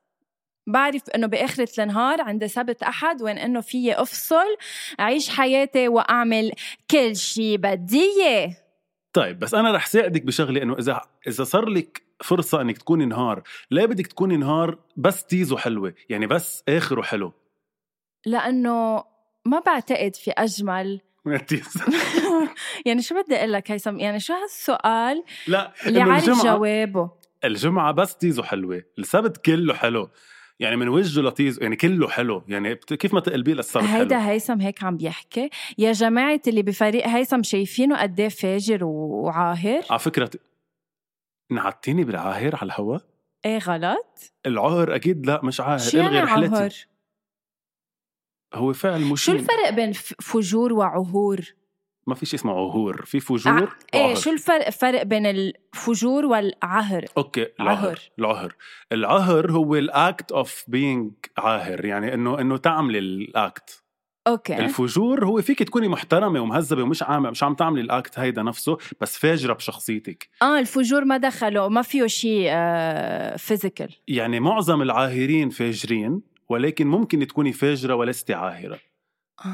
بعرف 0.67 1.11
إنه 1.11 1.27
بآخرة 1.27 1.83
النهار 1.83 2.21
عندي 2.21 2.49
سبت 2.49 2.83
أحد 2.83 3.23
وين 3.23 3.39
إنه 3.39 3.61
فيي 3.61 3.95
أفصل 3.95 4.57
أعيش 5.01 5.29
حياتي 5.29 5.89
وأعمل 5.89 6.53
كل 6.91 7.17
شي 7.17 7.57
بدي 7.57 8.03
اياه 8.03 8.57
طيب 9.13 9.39
بس 9.39 9.55
أنا 9.55 9.73
رح 9.73 9.87
ساعدك 9.87 10.23
بشغلة 10.23 10.63
إنه 10.63 10.79
إذا 10.79 11.01
إذا 11.27 11.45
صار 11.45 11.69
لك 11.69 12.03
فرصة 12.23 12.61
إنك 12.61 12.79
تكوني 12.79 13.05
نهار 13.07 13.43
ليه 13.71 13.87
بدك 13.87 14.07
تكوني 14.07 14.37
نهار 14.37 14.79
بس 14.97 15.25
تيزو 15.25 15.57
حلوة؟ 15.57 15.95
يعني 16.09 16.27
بس 16.27 16.63
آخره 16.69 17.03
حلو. 17.03 17.33
لأنه 18.27 19.05
ما 19.45 19.61
بعتقد 19.67 20.17
في 20.17 20.31
أجمل. 20.31 21.01
يعني 22.87 23.03
شو 23.03 23.23
بدي 23.23 23.37
أقول 23.37 23.53
لك 23.53 23.71
هيثم 23.71 23.99
يعني 23.99 24.21
شو 24.21 24.33
هالسؤال 24.33 25.23
لا 25.49 25.73
اللي 25.87 26.01
عارف 26.01 26.25
الجمعة- 26.31 26.45
جوابه؟ 26.45 27.11
الجمعة 27.45 27.93
بس 27.93 28.17
تيزو 28.17 28.43
حلوة. 28.43 28.83
السبت 28.99 29.37
كله 29.37 29.75
حلو. 29.75 30.11
يعني 30.61 30.77
من 30.77 30.89
وجهه 30.89 31.23
لتيزو 31.23 31.61
يعني 31.63 31.77
كله 31.77 32.09
حلو. 32.09 32.43
يعني 32.49 32.75
كيف 32.77 33.15
ما 33.15 33.21
تقلبيه 33.21 33.55
للسبت 33.55 33.83
حلو. 33.85 33.99
هيدا 34.01 34.29
هيثم 34.31 34.61
هيك 34.61 34.85
عم 34.85 34.97
بيحكي. 34.97 35.51
يا 35.79 35.93
جماعة 35.93 36.41
اللي 36.49 36.63
بفريق 36.63 37.07
هيثم 37.07 37.43
شايفينه 37.43 38.03
قد 38.03 38.21
إيه 38.21 38.29
فاجر 38.29 38.85
وعاهر. 38.85 39.81
على 39.91 39.99
فكرة 39.99 40.31
نعتيني 41.55 42.05
بالعاهر 42.05 42.57
على 42.57 42.67
الهوا؟ 42.67 42.99
إيه 43.45 43.59
غلط. 43.59 44.33
العاهر 44.47 44.95
أكيد 44.95 45.27
لا 45.27 45.41
مش 45.45 45.61
عاهر. 45.61 45.79
شو 45.79 45.99
يعني 45.99 46.21
رحلتي. 46.21 46.57
عهر؟ 46.57 46.73
هو 48.55 48.73
فعل 48.73 49.01
شو 49.01 49.13
مشين 49.13 49.35
الفرق 49.37 49.71
بين 49.71 49.93
فجور 50.21 50.73
وعهور؟ 50.73 51.41
ما 52.07 52.15
في 52.15 52.27
شيء 52.27 52.41
اسمه 52.41 52.53
عهور 52.53 53.05
في 53.05 53.21
فجور 53.21 53.53
ع- 53.69 53.77
إيه 53.95 54.03
وعهر. 54.05 54.15
شو 54.15 54.31
الفرق 54.31 54.71
فرق 54.71 55.03
بين 55.03 55.27
الفجور 55.27 56.27
والعهر؟ 56.27 57.05
okay 57.17 57.41
عهر. 57.41 57.51
العهر. 57.61 58.01
العهر 58.19 58.55
العهر 58.93 59.51
هو 59.53 59.75
ال 59.77 59.91
act 59.91 60.33
of 60.33 60.65
being 60.69 61.13
عاهر 61.39 61.85
يعني 61.85 62.15
إنه 62.15 62.41
إنه 62.41 62.57
تعملي 62.57 62.99
ال 62.99 63.19
act 63.19 63.82
okay. 64.27 64.57
الفجور 64.59 65.27
هو 65.27 65.43
فيك 65.43 65.63
تكوني 65.63 65.89
محترمة 65.89 66.41
ومهذبة 66.41 66.83
ومش 66.83 67.03
عام 67.03 67.23
مش 67.23 67.43
عم 67.43 67.55
تعملي 67.55 67.81
ال 67.81 67.90
act 67.90 68.19
هيدا 68.19 68.43
نفسه 68.43 68.79
بس 69.01 69.19
فاجرة 69.19 69.53
بشخصيتك. 69.53 70.29
آه 70.43 70.59
الفجور 70.59 71.05
ما 71.05 71.17
دخلوا 71.17 71.69
ما 71.69 71.83
فيه 71.83 72.07
شيء 72.07 72.47
آه 72.51 73.37
physical 73.37 73.95
يعني 74.09 74.41
معظم 74.41 74.83
العاهرين 74.83 75.49
فاجرين 75.51 76.23
ولكن 76.49 76.87
ممكن 76.87 77.27
تكوني 77.27 77.53
فاجرة 77.53 77.95
ولست 77.95 78.31
عاهره 78.31 78.79
آه. 79.45 79.49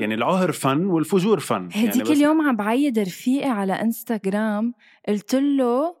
يعني 0.00 0.14
العهر 0.14 0.52
فن 0.52 0.84
والفجور 0.84 1.40
فن. 1.40 1.68
هديك 1.72 1.96
يعني 1.96 2.12
اليوم 2.12 2.48
عم 2.48 2.56
بعيد 2.56 2.98
رفيقي 2.98 3.48
على 3.48 3.72
إنستغرام 3.72 4.74
قلت 5.08 5.34
له 5.34 5.96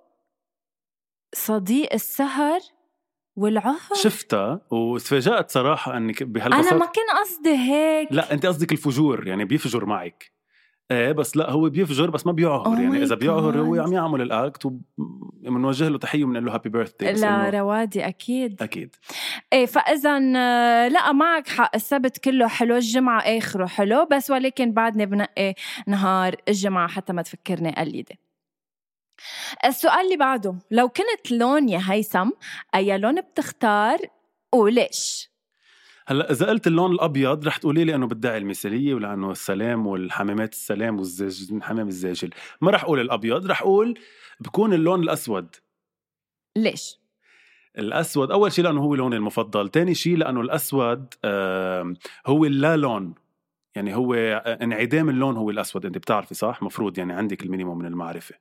صديق 1.34 1.92
السهر 1.92 2.60
والعهر 3.36 3.94
شفتها 3.94 4.60
وتفاجأت 4.70 5.50
صراحة 5.50 5.96
أنا 5.96 6.12
بهالبساطة. 6.20 6.76
ما 6.76 6.86
كان 6.86 7.18
قصدي 7.24 7.56
هيك. 7.56 8.12
لا 8.12 8.32
أنت 8.32 8.46
قصدك 8.46 8.72
الفجور 8.72 9.26
يعني 9.26 9.44
بيفجر 9.44 9.86
معك. 9.86 10.40
إيه 10.90 11.12
بس 11.12 11.36
لا 11.36 11.50
هو 11.50 11.68
بيفجر 11.68 12.10
بس 12.10 12.26
ما 12.26 12.32
بيعهر. 12.32 12.76
Oh 12.76 12.80
يعني 12.80 13.02
إذا 13.02 13.14
بيعهر 13.14 13.60
هو 13.60 13.76
God. 13.76 13.78
عم 13.78 13.92
يعمل 13.92 14.22
الاكت 14.22 14.64
وبنوجه 14.66 15.88
له 15.88 15.98
تحية 15.98 16.24
وبنقول 16.24 16.46
له 16.46 16.54
هابي 16.54 16.68
بيرثدي 16.68 17.12
لا 17.12 17.50
روادي 17.50 18.06
أكيد. 18.06 18.62
أكيد. 18.62 18.96
إيه 19.52 19.66
فاذا 19.66 20.20
آه، 20.36 20.88
لا 20.88 21.12
معك 21.12 21.48
حق. 21.48 21.70
السبت 21.74 22.18
كله 22.18 22.48
حلو 22.48 22.76
الجمعة 22.76 23.20
آخره 23.20 23.66
حلو 23.66 24.08
بس 24.12 24.30
ولكن 24.30 24.72
بعدني 24.72 25.06
بنقي 25.06 25.54
نهار 25.86 26.36
الجمعة 26.48 26.88
حتى 26.88 27.12
ما 27.12 27.22
تفكرني 27.22 27.74
قليده 27.78 28.14
السؤال 29.64 30.04
اللي 30.04 30.16
بعده 30.16 30.54
لو 30.70 30.88
كنت 30.88 31.32
لون 31.32 31.68
يا 31.68 31.80
هيثم 31.84 32.30
أي 32.74 32.98
لون 32.98 33.20
بتختار 33.20 33.98
وليش؟ 34.54 35.30
هلأ 36.06 36.30
إذا 36.30 36.46
قلت 36.46 36.66
اللون 36.66 36.92
الأبيض 36.92 37.46
رح 37.46 37.56
تقولي 37.56 37.84
لي 37.84 37.94
إنه 37.94 38.06
بدعي 38.06 38.38
المثالية 38.38 38.94
ولأنه 38.94 39.30
السلام 39.30 39.86
والحمامات 39.86 40.52
السلام 40.52 40.98
والزاج 40.98 41.48
الحمام 41.52 41.88
الزاجل. 41.88 42.30
ما 42.60 42.70
رح 42.70 42.84
أقول 42.84 43.00
الأبيض 43.00 43.46
رح 43.46 43.62
أقول 43.62 43.98
بكون 44.40 44.72
اللون 44.72 45.02
الأسود. 45.02 45.56
ليش؟ 46.56 47.00
الأسود 47.78 48.30
أول 48.30 48.52
شيء 48.52 48.64
لأنه 48.64 48.80
هو 48.80 48.94
لوني 48.94 49.16
المفضل 49.16 49.68
تاني 49.68 49.94
شيء 49.94 50.16
لأنه 50.16 50.40
الأسود 50.40 51.14
هو 52.26 52.44
اللا 52.44 52.76
لون. 52.76 53.14
يعني 53.74 53.94
هو 53.94 54.14
انعدام 54.62 55.08
اللون 55.08 55.36
هو 55.36 55.50
الأسود 55.50 55.86
أنت 55.86 55.98
بتعرفي 55.98 56.34
صح؟ 56.34 56.62
مفروض 56.62 56.98
يعني 56.98 57.12
عندك 57.12 57.42
المينيموم 57.42 57.78
من 57.78 57.86
المعرفة. 57.86 58.34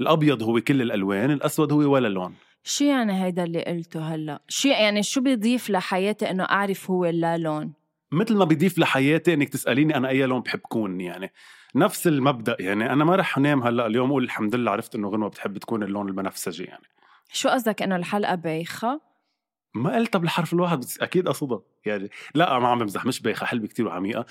الأبيض 0.00 0.42
هو 0.42 0.60
كل 0.60 0.82
الألوان 0.82 1.30
الأسود 1.30 1.72
هو 1.72 1.78
ولا 1.78 2.08
لون. 2.08 2.34
شو 2.64 2.84
يعني 2.84 3.24
هيدا 3.24 3.44
اللي 3.44 3.62
قلته 3.64 4.14
هلأ؟ 4.14 4.42
شو 4.48 4.68
يعني 4.68 5.02
شو 5.02 5.20
بيضيف 5.20 5.70
لحياتي 5.70 6.30
إنه 6.30 6.44
أعرف 6.44 6.90
هو 6.90 7.06
لا 7.06 7.38
لون؟ 7.38 7.72
مثل 8.12 8.36
ما 8.36 8.44
بيضيف 8.44 8.78
لحياتي 8.78 9.34
إنك 9.34 9.48
تسأليني 9.48 9.96
أنا 9.96 10.08
أي 10.08 10.26
لون 10.26 10.40
بحب 10.40 10.58
كون 10.58 11.00
يعني. 11.00 11.32
نفس 11.74 12.06
المبدأ 12.06 12.56
يعني 12.60 12.92
أنا 12.92 13.04
ما 13.04 13.16
رح 13.16 13.38
أنام 13.38 13.62
هلأ 13.62 13.86
اليوم 13.86 14.10
أقول 14.10 14.24
الحمد 14.24 14.54
لله 14.54 14.70
عرفت 14.70 14.94
إنه 14.94 15.08
غنوة 15.08 15.28
بتحب 15.28 15.58
تكون 15.58 15.82
اللون 15.82 16.08
البنفسجي 16.08 16.64
يعني. 16.64 16.84
شو 17.32 17.48
قصدك 17.48 17.82
إنه 17.82 17.96
الحلقة 17.96 18.34
بايخة؟ 18.34 19.00
ما 19.74 19.96
قلتها 19.96 20.18
بالحرف 20.18 20.52
الواحد 20.52 20.80
بس 20.80 21.00
أكيد 21.00 21.28
قصدها 21.28 21.62
يعني 21.84 22.10
لا 22.34 22.58
ما 22.58 22.68
عم 22.68 22.78
بمزح 22.78 23.06
مش 23.06 23.20
بايخه 23.20 23.46
حلوة 23.46 23.66
كتير 23.66 23.86
وعميقة. 23.86 24.26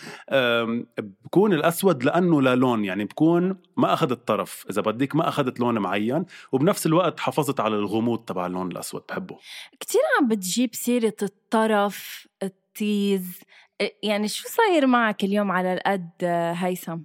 بكون 0.97 1.53
الأسود 1.53 2.03
لأنه 2.03 2.41
لا 2.41 2.55
لون 2.55 2.85
يعني 2.85 3.05
بكون 3.05 3.57
ما 3.77 3.93
أخذت 3.93 4.27
طرف. 4.27 4.65
إذا 4.69 4.81
بدك 4.81 5.15
ما 5.15 5.27
أخذت 5.27 5.59
لون 5.59 5.79
معين 5.79 6.25
وبنفس 6.51 6.85
الوقت 6.85 7.19
حافظت 7.19 7.59
على 7.59 7.75
الغموض 7.75 8.19
تبع 8.25 8.45
اللون 8.45 8.71
الأسود 8.71 9.03
بحبه. 9.09 9.37
كتير 9.79 10.01
عم 10.19 10.27
بتجيب 10.27 10.75
سيرة 10.75 11.15
الطرف 11.21 12.27
الطيز. 12.43 13.39
يعني 14.03 14.27
شو 14.27 14.47
صاير 14.47 14.87
معك 14.87 15.23
اليوم 15.23 15.51
على 15.51 15.73
القد 15.73 16.23
هيثم؟ 16.55 16.99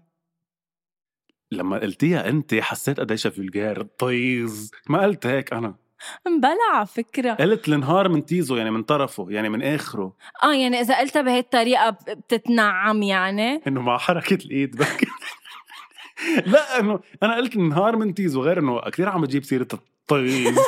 لما 1.53 1.79
قلتيها 1.79 2.29
أنت 2.29 2.55
حسيت 2.55 3.01
قديش 3.01 3.27
vulgaire 3.27 3.83
طيز. 3.83 4.71
ما 4.89 5.03
قلت 5.03 5.27
هيك 5.27 5.53
أنا. 5.53 5.86
مبلع 6.27 6.51
على 6.75 6.87
فكرة. 6.87 7.33
قلت 7.35 7.69
النهار 7.69 8.09
من 8.09 8.27
طيزه 8.27 8.57
يعني 8.57 8.71
من 8.71 8.83
طرفه 8.83 9.27
يعني 9.31 9.49
من 9.49 9.63
آخره. 9.63 10.13
آه 10.43 10.55
يعني 10.55 10.81
إذا 10.81 10.99
قلتها 10.99 11.23
بهي 11.23 11.39
الطريقة 11.39 11.91
ب- 11.91 11.97
بتتنعم 12.11 13.03
يعني. 13.03 13.63
إنه 13.67 13.81
مع 13.83 13.99
حركة 13.99 14.35
الإيد 14.45 14.77
بك 14.77 15.09
لا 16.47 16.81
إنه 16.81 17.01
أنا 17.23 17.37
قلت 17.37 17.57
النهار 17.57 17.97
من 17.97 18.15
طيزه 18.15 18.41
غير 18.41 18.59
إنه 18.59 18.81
كثير 18.81 19.09
عم 19.09 19.21
بجيب 19.23 19.45
سيرة 19.45 19.69
الطيز 19.75 20.59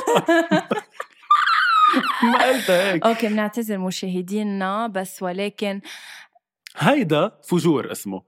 ما 2.23 2.49
قلت 2.49 2.71
هيك. 2.71 3.07
okay 3.07 3.29
بنعتذر 3.29 3.79
مشاهدينا 3.79 4.87
بس 4.87 5.23
ولكن 5.23 5.81
هيدا 6.77 7.33
فجور 7.49 7.93
اسمه. 7.93 8.23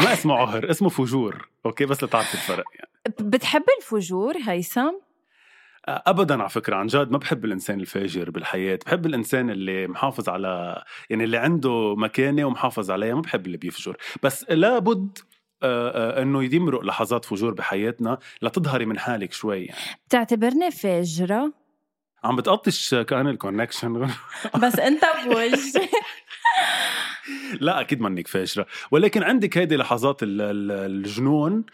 ما 0.00 0.12
اسمه 0.12 0.34
عهر 0.34 0.70
اسمه 0.70 0.88
فجور. 0.88 1.48
okay 1.66 1.86
بس 1.86 2.04
لتعرف 2.04 2.34
الفرق 2.34 2.64
يعني. 2.74 2.90
بتحب 3.20 3.62
الفجور 3.80 4.34
هيثم؟ 4.46 4.90
ابدا 6.06 6.40
على 6.40 6.48
فكرة 6.48 6.76
عن 6.76 6.86
جد 6.86 7.10
ما 7.10 7.18
بحب 7.18 7.44
الإنسان 7.44 7.80
الفاجر 7.80 8.30
بالحياة 8.30 8.78
بحب 8.86 9.06
الإنسان 9.06 9.50
اللي 9.50 9.86
محافظ 9.88 10.28
على 10.28 10.82
يعني 11.10 11.24
اللي 11.24 11.36
عنده 11.36 11.94
مكانة 11.96 12.44
ومحافظ 12.44 12.90
عليها 12.90 13.14
ما 13.14 13.20
بحب 13.20 13.46
اللي 13.46 13.56
بيفجر. 13.56 13.96
بس 14.22 14.44
لابد 14.50 15.18
آه، 15.62 16.18
آه، 16.18 16.22
إنه 16.22 16.54
يمرق 16.54 16.80
لحظات 16.84 17.24
فجور 17.24 17.54
بحياتنا 17.54 18.18
لتظهري 18.42 18.86
من 18.86 18.98
حالك 18.98 19.32
شوي 19.32 19.64
يعني. 19.64 19.78
بتعتبرني 20.06 20.70
فاجرة؟ 20.70 21.52
عم 22.24 22.36
بتقطش 22.36 22.94
كأن 22.94 23.28
الكونكشن 23.28 24.08
بس 24.62 24.78
أنت 24.78 25.02
بوجهي 25.24 25.88
لا 27.60 27.80
أكيد 27.80 28.00
منك 28.00 28.28
فاجرة. 28.28 28.66
ولكن 28.90 29.22
عندك 29.22 29.58
هيدي 29.58 29.76
لحظات 29.76 30.22
ال- 30.22 30.40
ال- 30.40 30.70
الجنون 30.72 31.64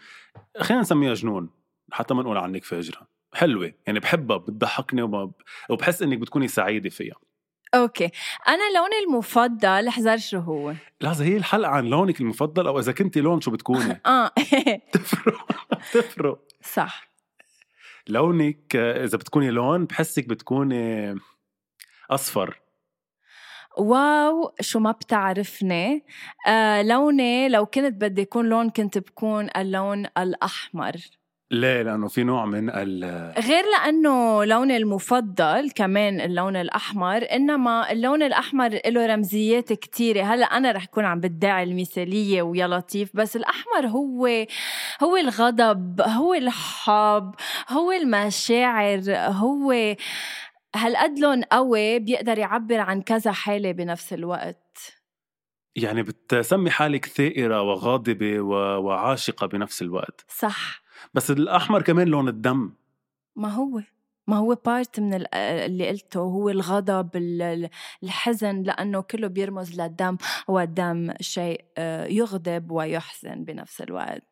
خلينا 0.61 0.81
نسميها 0.81 1.13
جنون 1.13 1.49
حتى 1.91 2.13
ما 2.13 2.23
نقول 2.23 2.37
عنك 2.37 2.63
فاجرة. 2.63 3.16
حلوة 3.33 3.73
يعني 3.87 3.99
بحبها 3.99 4.37
بتضحكني. 4.37 5.31
وبحس 5.69 6.01
إنك 6.01 6.17
بتكوني 6.17 6.47
سعيدة 6.47 6.89
فيها. 6.89 7.15
okay. 7.73 8.09
أنا 8.47 8.77
لوني 8.77 8.95
المفضل 9.07 9.87
احذر 9.87 10.17
شو 10.17 10.37
هو؟ 10.39 10.73
لحظة 11.01 11.25
هي 11.25 11.37
الحلقة 11.37 11.71
عن 11.71 11.85
لونك 11.85 12.21
المفضل 12.21 12.67
أو 12.67 12.79
إذا 12.79 12.91
كنتي 12.91 13.21
لون 13.21 13.41
شو 13.41 13.51
بتكوني؟ 13.51 14.01
آه. 14.05 14.31
تفرق 14.93 15.45
تفرق. 15.93 16.39
صح. 16.61 17.07
لونك 18.07 18.75
إذا 18.75 19.17
بتكوني 19.17 19.51
لون 19.51 19.85
بحسك 19.85 20.27
بتكوني 20.27 21.15
أصفر. 22.11 22.59
wow 23.77 24.55
شو 24.61 24.79
ما 24.79 24.91
بتعرفني. 24.91 26.05
آه 26.47 26.81
لوني 26.81 27.49
لو 27.49 27.65
كنت 27.65 27.93
بدي 27.93 28.21
يكون 28.21 28.49
لون 28.49 28.69
كنت 28.69 28.97
بكون 28.97 29.49
اللون 29.57 30.05
الأحمر. 30.17 30.95
ليه 31.51 31.81
لأنه 31.81 32.07
في 32.07 32.23
نوع 32.23 32.45
من 32.45 32.69
ال 32.69 33.03
غير 33.37 33.63
لأنه 33.77 34.45
لوني 34.45 34.77
المفضل 34.77 35.71
كمان 35.75 36.21
اللون 36.21 36.55
الأحمر 36.55 37.25
إنما 37.31 37.91
اللون 37.91 38.23
الأحمر 38.23 38.79
له 38.85 39.05
رمزيات 39.05 39.73
كتيرة. 39.73 40.23
هلأ 40.23 40.45
أنا 40.45 40.71
رح 40.71 40.85
كون 40.85 41.05
عم 41.05 41.19
بدعي 41.19 41.63
المثالية 41.63 42.41
ويا 42.41 42.67
لطيف 42.67 43.09
بس 43.13 43.35
الأحمر 43.35 43.87
هو 43.87 44.45
هو 45.03 45.17
الغضب 45.17 46.01
هو 46.01 46.33
الحب 46.33 47.35
هو 47.69 47.91
المشاعر 47.91 49.01
هو 49.09 49.95
هالقد 50.75 51.19
لون 51.19 51.43
قوي 51.43 51.99
بيقدر 51.99 52.37
يعبر 52.37 52.79
عن 52.79 53.01
كذا 53.01 53.31
حالة 53.31 53.71
بنفس 53.71 54.13
الوقت. 54.13 54.93
يعني 55.75 56.03
بتسمي 56.03 56.69
حالك 56.69 57.05
ثائرة 57.05 57.61
وغاضبة 57.61 58.39
و... 58.39 58.51
وعاشقة 58.83 59.47
بنفس 59.47 59.81
الوقت. 59.81 60.25
صح. 60.29 60.86
بس 61.13 61.31
الأحمر 61.31 61.81
كمان 61.81 62.07
لون 62.07 62.27
الدم. 62.27 62.71
ما 63.35 63.49
هو 63.49 63.81
ما 64.27 64.37
هو 64.37 64.57
part 64.65 64.99
من 64.99 65.13
ال- 65.13 65.35
اللي 65.35 65.89
قلته 65.89 66.19
هو 66.19 66.49
الغضب 66.49 67.09
ال- 67.15 67.69
الحزن 68.03 68.61
لأنه 68.63 69.01
كله 69.01 69.27
بيرمز 69.27 69.81
للدم 69.81 70.17
والدم 70.47 71.13
شيء 71.21 71.65
آه، 71.77 72.05
يغضب 72.05 72.71
ويحزن 72.71 73.43
بنفس 73.43 73.81
الوقت. 73.81 74.23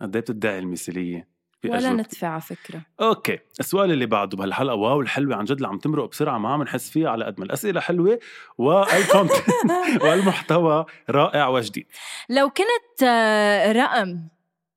قد 0.00 0.16
إيه 0.16 0.22
بتدعي 0.22 0.58
المثالية؟ 0.58 1.34
ولا؟ 1.64 1.92
ندفع 1.92 2.28
على 2.28 2.40
فكرة. 2.40 2.82
okay 3.00 3.38
السؤال 3.60 3.92
اللي 3.92 4.06
بعده 4.06 4.36
بهالحلقة 4.36 4.74
wow 4.74 5.00
الحلوة 5.00 5.36
عن 5.36 5.44
جد 5.44 5.56
اللي 5.56 5.68
عم 5.68 5.78
تمرق 5.78 6.10
بسرعة 6.10 6.38
ما 6.38 6.48
عم 6.52 6.62
نحس 6.62 6.90
فيها 6.90 7.10
على 7.10 7.24
قد 7.24 7.38
ما 7.38 7.44
الأسئلة 7.46 7.80
حلوة 7.80 8.18
والكونتنت 8.58 9.44
والمحتوى 10.04 10.86
رائع 11.10 11.48
وجديد 11.48 11.86
لو 12.28 12.50
كنت 12.50 13.02
آه، 13.02 13.72
رقم 13.72 14.28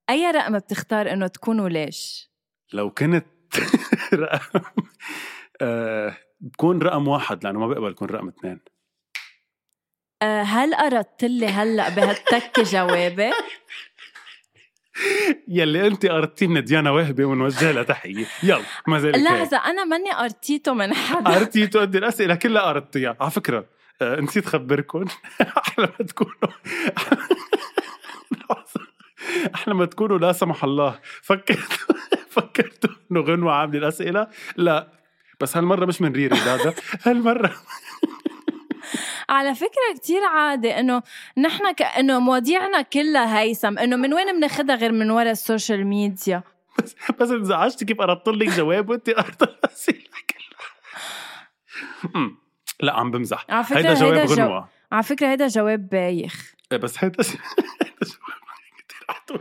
أي 0.09 0.31
رقم 0.31 0.57
بتختار 0.57 1.11
إنه 1.13 1.27
تكون 1.27 1.59
وليش؟ 1.59 2.29
لو 2.73 2.89
كنت 2.91 3.25
رقم 4.13 4.61
آه، 5.61 6.17
بكون 6.39 6.81
رقم 6.81 7.07
واحد 7.07 7.43
لأنه 7.43 7.59
ما 7.59 7.67
بقبل 7.67 7.91
يكون 7.91 8.09
رقم 8.09 8.27
اثنين. 8.27 8.59
آه، 10.21 10.41
هل 10.41 10.73
أردت 10.73 11.23
لي 11.23 11.47
هلأ 11.47 11.89
بهالتكة 11.89 12.63
جوابي؟ 12.63 13.31
يلي 15.47 15.87
أنت 15.87 16.05
قررتي 16.05 16.47
من 16.47 16.63
ديانا 16.63 16.91
وهبه 16.91 17.25
ونوجه 17.25 17.71
لها 17.71 17.83
تحية. 17.83 18.25
يلا 18.43 18.63
ما 18.87 18.99
زالت 18.99 19.15
هيك. 19.15 19.25
لحظة 19.25 19.57
أنا 19.57 19.83
ماني 19.85 20.13
أرتيته 20.19 20.73
من 20.73 20.93
حدا. 20.93 21.31
قررتي 21.31 21.67
تودي 21.67 21.97
الأسئلة 21.97 22.35
كلها 22.35 22.61
قررتيها. 22.61 23.17
على 23.21 23.31
فكرة 23.31 23.65
آه، 24.01 24.19
نسيت 24.21 24.45
خبركم. 24.45 25.05
أحلى 25.41 25.89
ما 25.99 26.05
تكونوا. 26.05 26.53
أحلى 29.55 29.73
ما 29.73 29.85
تكونوا 29.85 30.17
لا 30.17 30.31
سمح 30.31 30.63
الله. 30.63 30.99
فكرتوا 31.21 31.95
فكرتوا 32.35 32.89
إنه 33.11 33.21
غنوة 33.21 33.53
عامله 33.53 33.79
الاسئله 33.79 34.27
لا. 34.57 34.87
بس 35.39 35.57
هالمرة 35.57 35.85
مش 35.85 36.01
من 36.01 36.11
ريري 36.13 36.35
هذا 36.35 36.73
هالمرة. 37.03 37.53
على 39.29 39.55
فكرة 39.55 39.95
كتير 39.95 40.23
عادي 40.23 40.79
إنه 40.79 41.01
نحن 41.37 41.71
كأنه 41.73 42.19
مواضيعنا 42.19 42.81
كلها 42.81 43.39
هيثم. 43.39 43.77
إنه 43.77 43.95
من 43.95 44.13
وين 44.13 44.37
بناخدها 44.37 44.75
غير 44.75 44.91
من 44.91 45.11
ورا 45.11 45.31
ال 45.31 45.39
social 45.39 45.85
media؟ 45.87 46.43
بس 47.19 47.31
انزعجتي 47.31 47.85
كيف 47.85 47.97
قررت 47.97 48.27
لك 48.29 48.47
جواب 48.49 48.89
وانت 48.89 49.09
قررت 49.09 49.43
الأسئلة 49.43 49.97
كلها؟ 50.29 50.67
لا 52.81 52.93
عم 52.93 53.11
بمزح. 53.11 53.45
على 53.49 53.63
فكرة 53.63 53.77
هيدا 53.79 53.93
جواب 53.93 54.13
هيدا 54.13 54.25
جو- 54.35 54.43
غنوة. 54.43 54.69
على 54.91 55.03
فكرة 55.03 55.27
هيدا 55.27 55.47
جواب 55.47 55.89
بايخ. 55.89 56.53
إيه، 56.71 56.77
بس 56.77 57.03
هيدا 57.03 57.23
جواب. 57.23 57.37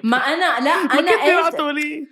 ما 0.05 0.17
أنا 0.17 0.61
لا 0.65 0.71
أنا 0.99 1.11
قلت. 1.47 1.55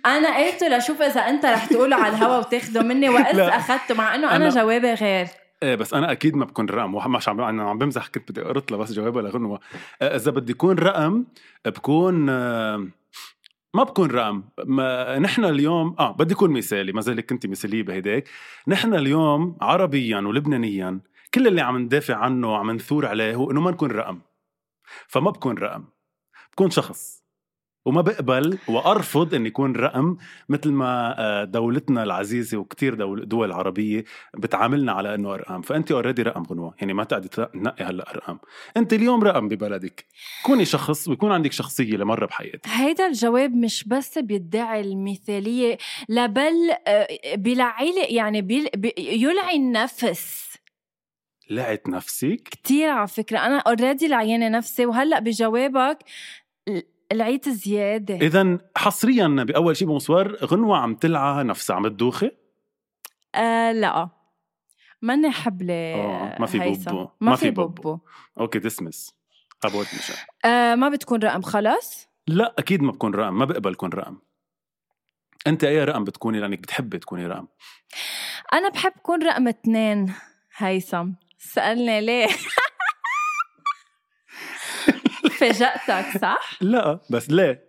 أنا 0.05 0.37
قلته 0.37 0.67
لشوف 0.77 1.01
إذا 1.01 1.21
أنت 1.21 1.45
رح 1.45 1.65
تقوله 1.65 1.95
على 1.95 2.15
الهوا 2.15 2.37
وتاخده 2.37 2.81
مني 2.83 3.09
وقت 3.09 3.35
لا. 3.35 3.57
اخذته 3.57 3.95
مع 3.95 4.15
إنه 4.15 4.35
أنا 4.35 4.49
أنا- 4.49 4.53
جوابي 4.55 4.93
غير. 4.93 5.27
إيه 5.63 5.75
بس 5.75 5.93
أنا 5.93 6.11
أكيد 6.11 6.35
ما 6.35 6.45
بكون 6.45 6.69
رقم 6.69 7.11
مش 7.11 7.29
عم 7.29 7.41
أنا 7.41 7.69
عم 7.69 7.77
بمزح 7.77 8.07
كنت 8.07 8.31
بدي 8.31 8.41
قرط 8.41 8.71
لها 8.71 8.79
بس 8.79 8.91
جوابها 8.91 9.21
لغنوة 9.21 9.59
آه، 10.01 10.15
إذا 10.15 10.31
بدي 10.31 10.51
يكون 10.51 10.79
رقم 10.79 11.25
بكون 11.65 12.29
آه، 12.29 12.87
ما 13.73 13.83
بكون 13.83 14.11
رقم. 14.11 14.43
ما 14.65 15.19
نحن 15.19 15.45
اليوم 15.45 15.95
آه 15.99 16.11
بدي 16.11 16.33
يكون 16.33 16.51
مثالي 16.51 16.91
ما 16.91 17.01
زالك 17.01 17.25
كنت 17.25 17.45
مثالية 17.47 17.83
بهداك 17.83 18.27
نحن 18.67 18.93
اليوم 18.93 19.57
عربيا 19.61 20.17
ولبنانيا 20.17 20.99
كل 21.33 21.47
اللي 21.47 21.61
عم 21.61 21.77
ندافع 21.77 22.15
عنه 22.15 22.51
وعم 22.53 22.71
نثور 22.71 23.05
عليه 23.05 23.35
هو 23.35 23.51
إنه 23.51 23.61
ما 23.61 23.71
نكون 23.71 23.91
رقم. 23.91 24.19
فما 25.07 25.31
بكون 25.31 25.57
رقم. 25.57 25.83
بكون 26.53 26.69
شخص. 26.69 27.24
وما 27.85 28.01
بقبل 28.01 28.57
وأرفض 28.67 29.33
إن 29.33 29.45
يكون 29.45 29.75
رقم 29.75 30.17
مثل 30.49 30.71
ما 30.71 31.15
آه، 31.19 31.43
دولتنا 31.43 32.03
العزيزة 32.03 32.57
وكتير 32.57 32.93
دول, 32.95 33.27
دول 33.27 33.51
عربية 33.51 34.03
بتعاملنا 34.37 34.91
على 34.91 35.15
إنه 35.15 35.33
أرقام. 35.33 35.61
فانت 35.61 35.91
اوريدي 35.91 36.21
رقم 36.21 36.43
غنوه 36.43 36.73
يعني 36.79 36.93
ما 36.93 37.03
تقعدي 37.03 37.27
تنقي 37.27 37.83
هلأ 37.85 38.11
أرقام. 38.11 38.39
أنت 38.77 38.93
اليوم 38.93 39.23
رقم 39.23 39.47
ببلدك. 39.47 40.05
كوني 40.43 40.65
شخص 40.65 41.07
ويكون 41.07 41.31
عندك 41.31 41.51
شخصية 41.51 41.97
لمرة 41.97 42.25
بحياتك. 42.25 42.67
هيدا 42.67 43.07
الجواب 43.07 43.55
مش 43.55 43.83
بس 43.87 44.17
بيدعي 44.17 44.81
المثالية 44.81 45.77
لا 46.09 46.25
بل 46.25 46.53
آه، 46.87 47.07
بيلعي 47.35 47.91
لي- 47.91 48.15
يعني 48.15 48.41
بيل- 48.41 48.69
بي- 48.75 48.93
يلعي 48.97 49.55
النفس. 49.55 50.45
لعت 51.49 51.89
نفسك؟ 51.89 52.41
كتير 52.51 52.89
على 52.89 53.07
فكرة. 53.07 53.37
أنا 53.39 53.57
already 53.57 54.07
لعيانة 54.07 54.49
نفسي 54.49 54.85
وهلأ 54.85 55.19
بجوابك 55.19 55.97
لعيت 57.13 57.49
زيادة. 57.49 58.15
إذا 58.15 58.57
حصريا 58.77 59.27
بأول 59.27 59.77
شيء 59.77 59.87
بمصور 59.87 60.35
غنوة 60.35 60.77
عم 60.77 60.95
تلعى 60.95 61.43
نفسها. 61.43 61.75
عم 61.75 61.87
تدوخي؟ 61.87 62.31
آه 63.35 63.71
لا. 63.71 64.09
ماني 65.01 65.31
حبلة 65.31 65.73
آه، 65.73 66.37
ما 66.39 66.45
في. 66.45 66.59
بوبو. 66.59 67.07
ما 67.21 67.35
في 67.35 67.51
بوبو. 67.51 67.99
okay 68.39 68.59
dismiss 68.59 69.15
about 69.65 69.85
مشان 69.85 70.15
آه 70.45 70.75
ما 70.75 70.89
بتكون 70.89 71.19
رقم 71.23 71.41
خلص 71.41 72.07
لا 72.27 72.55
أكيد 72.59 72.81
ما 72.81 72.91
بكون 72.91 73.13
رقم. 73.13 73.33
ما 73.33 73.45
بقبل 73.45 73.75
كون 73.75 73.89
رقم. 73.89 74.17
أنت 75.47 75.63
أي 75.63 75.83
رقم 75.83 76.03
بتكوني؟ 76.03 76.39
لأنك 76.39 76.59
بتحبي 76.59 76.99
تكوني 76.99 77.27
رقم. 77.27 77.47
أنا 78.53 78.69
بحب 78.69 78.91
كون 79.03 79.23
رقم 79.23 79.47
اثنين 79.47 80.13
هيثم. 80.57 81.09
سألني 81.37 82.01
ليه؟ 82.01 82.27
فاجأتك 85.39 86.17
صح؟ 86.21 86.57
لا 86.61 86.99
بس 87.09 87.29
ليه؟ 87.29 87.65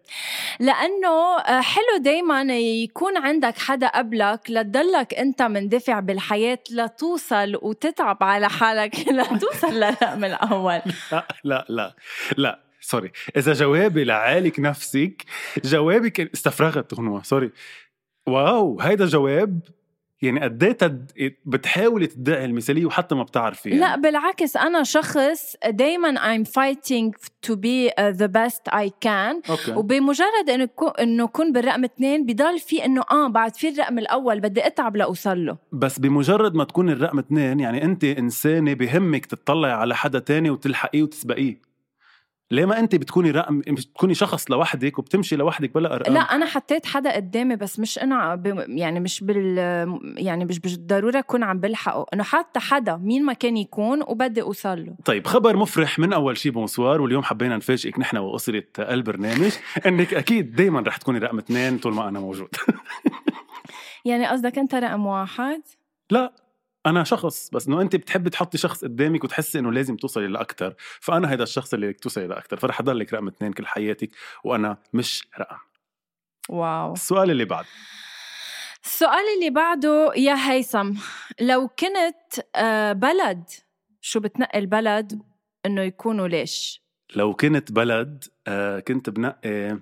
لأنه 0.60 1.38
آه، 1.38 1.60
حلو 1.60 1.96
دايما 2.00 2.42
يكون 2.58 3.16
عندك 3.16 3.58
حدا 3.58 3.86
قبلك 3.88 4.40
لتضلك 4.48 5.14
أنت 5.14 5.42
مندفع 5.42 6.00
بالحياة 6.00 6.58
لتوصل 6.70 7.58
وتتعب 7.62 8.22
على 8.22 8.48
حالك 8.48 8.94
لتوصل 9.08 9.74
للرقم 9.74 10.24
الأول. 10.24 10.80
لا 11.12 11.26
لا 11.44 11.66
لا 11.68 11.94
لا 12.36 12.60
sorry 12.80 13.12
إذا 13.36 13.52
جوابي 13.52 14.04
لعالك 14.04 14.60
نفسك 14.60 15.24
جوابك 15.64 16.20
استفرغت 16.20 16.94
غنوة 16.94 17.22
sorry 17.22 17.50
wow 18.26 18.80
هيدا 18.80 19.06
جواب 19.06 19.60
يعني 20.22 20.40
قد 20.40 21.12
إيه. 21.16 21.38
بتحاولي 21.44 22.06
تدعي 22.06 22.44
المثالية 22.44 22.86
وحتى 22.86 23.14
ما 23.14 23.22
بتعرفي 23.22 23.68
يعني. 23.68 23.80
لا 23.80 23.96
بالعكس 23.96 24.56
أنا 24.56 24.82
شخص 24.82 25.56
دايما 25.66 26.36
I'm 26.36 26.44
fighting 26.44 27.12
to 27.46 27.56
be 27.56 27.90
uh, 27.90 28.12
the 28.12 28.28
best 28.28 28.62
I 28.72 28.90
can 29.04 29.50
okay 29.50 29.72
وبمجرد 29.76 30.50
إنه 30.50 30.68
إنه 31.00 31.26
كون 31.26 31.52
بالرقم 31.52 31.84
اثنين 31.84 32.26
بضل 32.26 32.58
في 32.58 32.84
إنه 32.84 33.02
آه 33.10 33.28
بعد 33.28 33.56
في 33.56 33.68
الرقم 33.68 33.98
الأول 33.98 34.40
بدي 34.40 34.66
أتعب 34.66 34.96
لأوصل 34.96 35.46
له 35.46 35.56
بس 35.72 35.98
بمجرد 35.98 36.54
ما 36.54 36.64
تكون 36.64 36.90
الرقم 36.90 37.18
اثنين 37.18 37.60
يعني 37.60 37.84
أنت 37.84 38.04
إنسانة 38.04 38.74
بهمك 38.74 39.26
تطلعي 39.26 39.72
على 39.72 39.94
حدا 39.94 40.18
تاني 40.18 40.50
وتلحقيه 40.50 41.02
وتسبقيه 41.02 41.65
ليه 42.50 42.64
ما 42.64 42.78
انت 42.78 42.94
بتكوني 42.94 43.30
رقم 43.30 43.60
بتكوني 43.60 44.14
شخص 44.14 44.50
لوحدك 44.50 44.98
وبتمشي 44.98 45.36
لوحدك 45.36 45.74
بلا 45.74 45.94
أرقام؟ 45.94 46.14
لا 46.14 46.20
أنا 46.20 46.46
حطيت 46.46 46.86
حدا 46.86 47.14
قدامي 47.14 47.56
بس 47.56 47.80
مش 47.80 47.98
أنا 47.98 48.34
ب- 48.34 48.64
يعني 48.68 49.00
مش 49.00 49.24
بال 49.24 49.58
يعني 50.18 50.44
مش 50.44 50.58
بالضرورة 50.60 51.18
أكون 51.18 51.42
عم 51.42 51.60
بلحقه. 51.60 52.06
انه 52.14 52.22
حتى 52.22 52.60
حدا 52.60 52.96
مين 52.96 53.24
ما 53.24 53.32
كان 53.32 53.56
يكون 53.56 54.02
وبدي 54.02 54.42
أوصل 54.42 54.86
له. 54.86 54.94
طيب 55.04 55.26
خبر 55.26 55.56
مفرح 55.56 55.98
من 55.98 56.12
أول 56.12 56.36
شي 56.38 56.50
بونسوار 56.50 57.00
واليوم 57.00 57.22
حبينا 57.22 57.56
نفاجئك 57.56 57.98
نحن 57.98 58.16
وأسرة 58.16 58.64
البرنامج 58.78 59.52
إنك 59.86 60.14
أكيد 60.14 60.54
دائما 60.56 60.80
رح 60.80 60.96
تكوني 60.96 61.18
رقم 61.18 61.38
اثنين 61.38 61.78
طول 61.78 61.94
ما 61.94 62.08
أنا 62.08 62.20
موجود. 62.20 62.48
يعني 64.04 64.26
قصدك 64.26 64.58
أنت 64.58 64.74
رقم 64.74 65.06
واحد؟ 65.06 65.62
لا. 66.10 66.32
أنا 66.86 67.04
شخص 67.04 67.50
بس 67.50 67.68
إنه 67.68 67.80
أنت 67.80 67.96
بتحبي 67.96 68.30
تحطي 68.30 68.58
شخص 68.58 68.84
قدامك 68.84 69.24
وتحسي 69.24 69.58
إنه 69.58 69.72
لازم 69.72 69.96
توصلي 69.96 70.26
لاكثر 70.26 70.74
فأنا 71.00 71.32
هذا 71.32 71.42
الشخص 71.42 71.74
اللي 71.74 71.86
بدك 71.86 72.00
توصلي 72.00 72.26
لاكثر 72.26 72.56
فرح 72.56 72.80
اضلك 72.80 73.14
رقم 73.14 73.28
اثنين 73.28 73.52
كل 73.52 73.66
حياتك 73.66 74.10
وأنا 74.44 74.76
مش 74.92 75.28
رقم. 75.38 75.56
واو. 76.48 76.92
السؤال 76.92 77.30
اللي 77.30 77.44
بعد. 77.44 77.64
السؤال 78.84 79.24
اللي 79.36 79.50
بعده 79.50 80.12
يا 80.16 80.34
هيثم 80.50 80.92
لو 81.40 81.68
كنت 81.68 82.46
آه، 82.56 82.92
بلد 82.92 83.44
شو 84.00 84.20
بتنقي 84.20 84.58
البلد؟ 84.58 85.22
إنه 85.66 85.82
يكونوا 85.82 86.28
ليش؟ 86.28 86.82
لو 87.16 87.34
كنت 87.34 87.72
بلد 87.72 88.24
آه 88.46 88.80
كنت 88.80 89.10
بنقي 89.10 89.78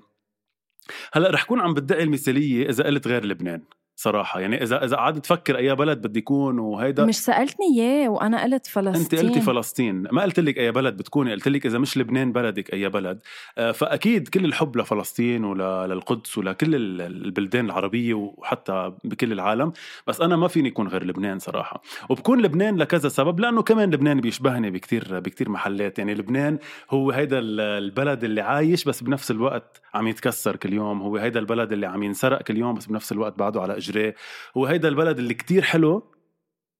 هلأ 1.12 1.30
رح 1.30 1.44
كون 1.44 1.60
عم 1.60 1.74
بدعي 1.74 2.02
المثالية 2.02 2.68
إذا 2.68 2.84
قلت 2.84 3.08
غير 3.08 3.24
لبنان. 3.24 3.62
صراحة. 3.96 4.40
يعني 4.40 4.62
إذا 4.62 4.84
إذا 4.84 4.96
قعدت 4.96 5.18
تفكر 5.24 5.56
أي 5.56 5.74
بلد 5.74 6.06
بدي 6.06 6.18
يكون 6.18 6.58
وهيدا 6.58 7.04
مش 7.04 7.16
سألتني 7.16 7.66
إياه 7.80 8.08
وأنا 8.08 8.42
قلت 8.42 8.66
فلسطين. 8.66 9.02
انت 9.02 9.14
قلتي 9.14 9.40
فلسطين. 9.40 10.02
ما 10.12 10.22
قلت 10.22 10.40
لك 10.40 10.58
أي 10.58 10.72
بلد 10.72 10.96
بتكوني 10.96 11.32
قلت 11.32 11.48
لك 11.48 11.66
إذا 11.66 11.78
مش 11.78 11.98
لبنان 11.98 12.32
بلدك 12.32 12.72
أي 12.72 12.88
بلد. 12.88 13.18
آه، 13.58 13.72
فأكيد 13.72 14.28
كل 14.28 14.44
الحب 14.44 14.76
لفلسطين 14.76 15.44
وللقدس 15.44 16.38
ولكل 16.38 16.74
ال- 16.74 17.00
البلدان 17.00 17.64
العربية 17.66 18.14
وحتى 18.14 18.92
بكل 19.04 19.32
العالم 19.32 19.72
بس 20.06 20.20
أنا 20.20 20.36
ما 20.36 20.48
فيني 20.48 20.68
يكون 20.68 20.88
غير 20.88 21.04
لبنان 21.04 21.38
صراحة. 21.38 21.82
وبكون 22.08 22.42
لبنان 22.42 22.76
لكذا 22.76 23.08
سبب 23.08 23.40
لأنه 23.40 23.62
كمان 23.62 23.90
لبنان 23.90 24.20
بيشبهني 24.20 24.70
بكتير 24.70 25.20
بكتير 25.20 25.48
محلات. 25.50 25.98
يعني 25.98 26.14
لبنان 26.14 26.58
هو 26.90 27.10
هيدا 27.10 27.38
ال- 27.38 27.60
البلد 27.60 28.24
اللي 28.24 28.40
عايش 28.40 28.84
بس 28.84 29.02
بنفس 29.02 29.30
الوقت 29.30 29.80
عم 29.94 30.08
يتكسر 30.08 30.56
كل 30.56 30.72
يوم. 30.72 31.02
هو 31.02 31.16
هيدا 31.16 31.40
البلد 31.40 31.72
اللي 31.72 31.86
عم 31.86 32.02
ينسرق 32.02 32.42
كل 32.42 32.56
يوم 32.58 32.74
بس 32.74 32.86
بنفس 32.86 33.12
الوقت 33.12 33.38
بعده 33.38 33.62
على 33.62 33.76
اجريه 33.88 34.14
هو 34.56 34.66
هيدا 34.66 34.88
البلد 34.88 35.18
اللي 35.18 35.34
كتير 35.34 35.62
حلو 35.62 36.14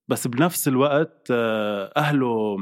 بس 0.09 0.27
بنفس 0.27 0.69
الوقت 0.69 1.29
آه، 1.31 1.93
أهله 1.97 2.57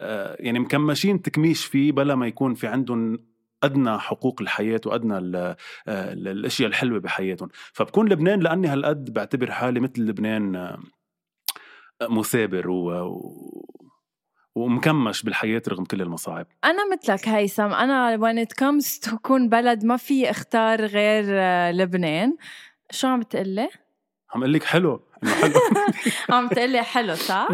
آه، 0.00 0.36
يعني 0.40 0.58
مكمشين 0.58 1.22
تكميش 1.22 1.64
فيه 1.64 1.92
بلا 1.92 2.14
ما 2.14 2.26
يكون 2.26 2.54
في 2.54 2.66
عندهم 2.66 3.18
أدنى 3.62 3.98
حقوق 3.98 4.40
الحياة 4.40 4.80
وأدنى 4.86 5.14
آه، 5.16 5.56
ال- 5.88 6.28
الأشياء 6.28 6.68
الحلوة 6.68 6.98
بحياتهم. 7.00 7.48
فبكون 7.72 8.08
لبنان 8.08 8.40
لأني 8.40 8.68
هالقد 8.68 9.12
بعتبر 9.12 9.50
حالي 9.50 9.80
مثل 9.80 10.02
لبنان 10.02 10.76
مثابر 12.02 12.70
و 12.70 13.20
ومكمش 14.54 15.22
بالحياة 15.22 15.62
رغم 15.68 15.84
كل 15.84 16.02
المصاعب. 16.02 16.46
أنا 16.64 16.82
مثلك 16.92 17.28
هيثم. 17.28 17.72
أنا 17.72 18.16
when 18.18 18.46
it 18.46 18.50
comes 18.64 19.08
to 19.08 19.14
كون 19.14 19.48
بلد 19.48 19.84
ما 19.84 19.96
في 19.96 20.30
اختار 20.30 20.84
غير 20.84 21.24
لبنان. 21.70 22.36
شو 22.90 23.08
عم 23.08 23.22
تقلي؟ 23.22 23.68
عم 24.34 24.40
أقول 24.42 24.52
لك 24.52 24.64
حلو. 24.64 25.00
إنه 25.24 25.32
حلو. 25.34 25.52
عم 26.36 26.48
تقلي 26.48 26.82
حلو 26.82 27.14
صح؟ 27.14 27.48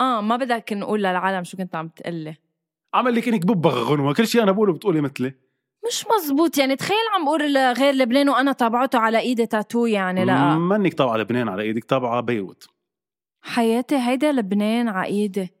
آه 0.00 0.20
ما 0.20 0.36
بدك 0.36 0.72
نقول 0.72 1.00
للعالم 1.00 1.44
شو 1.44 1.56
كنت 1.56 1.74
عم 1.74 1.88
تقلي. 1.88 2.36
عم 2.94 3.04
أقول 3.04 3.14
لك 3.16 3.28
إنك 3.28 3.46
ببغ 3.46 3.82
غنوة. 3.82 4.14
كل 4.14 4.26
شيء 4.26 4.42
أنا 4.42 4.52
بقوله 4.52 4.72
بتقولي 4.72 5.00
مثلي. 5.00 5.34
مش 5.88 6.06
مزبوط. 6.16 6.58
يعني 6.58 6.76
تخيل 6.76 6.96
عم 7.14 7.24
بقول 7.24 7.56
غير 7.58 7.94
لبنان 7.94 8.28
وأنا 8.28 8.52
طبعته 8.52 8.98
على 8.98 9.18
إيدي 9.18 9.46
تاتو 9.46 9.86
يعني 9.86 10.24
لا. 10.24 10.54
منك 10.58 10.94
طابعة 10.94 11.16
لبنان 11.16 11.48
على 11.48 11.62
إيدك 11.62 11.84
طابعة 11.84 12.20
بيروت. 12.20 12.68
حياتي 13.42 13.96
هيدا 13.96 14.32
لبنان 14.32 14.88
على 14.88 15.06
إيدي. 15.06 15.52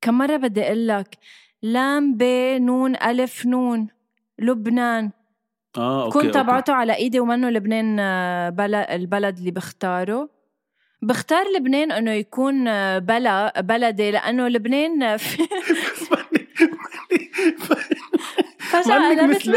كم 0.00 0.18
مرة 0.18 0.36
بدي 0.36 0.62
أقول 0.62 0.88
لك 0.88 1.18
لام 1.62 2.16
ب 2.16 2.22
نون 2.60 2.96
ألف 2.96 3.46
نون 3.46 3.88
لبنان. 4.38 5.10
آه 5.78 6.04
okay 6.04 6.18
كنت. 6.18 6.34
تبعته 6.34 6.72
على 6.72 6.94
إيدي 6.94 7.20
ومنه 7.20 7.50
لبنان 7.50 8.00
آه، 8.00 8.48
بلد 8.50 8.86
البلد 8.90 9.38
اللي 9.38 9.50
بختاره. 9.50 10.28
بختار 11.02 11.44
لبنان 11.56 11.92
إنه 11.92 12.10
يكون 12.10 12.68
آه، 12.68 12.98
بلا 12.98 13.60
بلدي 13.60 14.10
لأنه 14.10 14.48
لبنان 14.48 15.02
آه، 15.02 15.16
في 15.16 15.42
فجأة 18.70 19.20
قلبت 19.20 19.48
مثل 19.48 19.50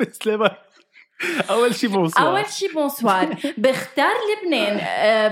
مثل. 0.00 0.50
أول 1.50 1.74
شيء 1.74 1.90
bonsoir 1.90 2.28
أول 2.28 2.46
شي 2.46 2.68
bonsoir 2.68 3.36
بختار 3.58 4.12
لبنان 4.32 4.76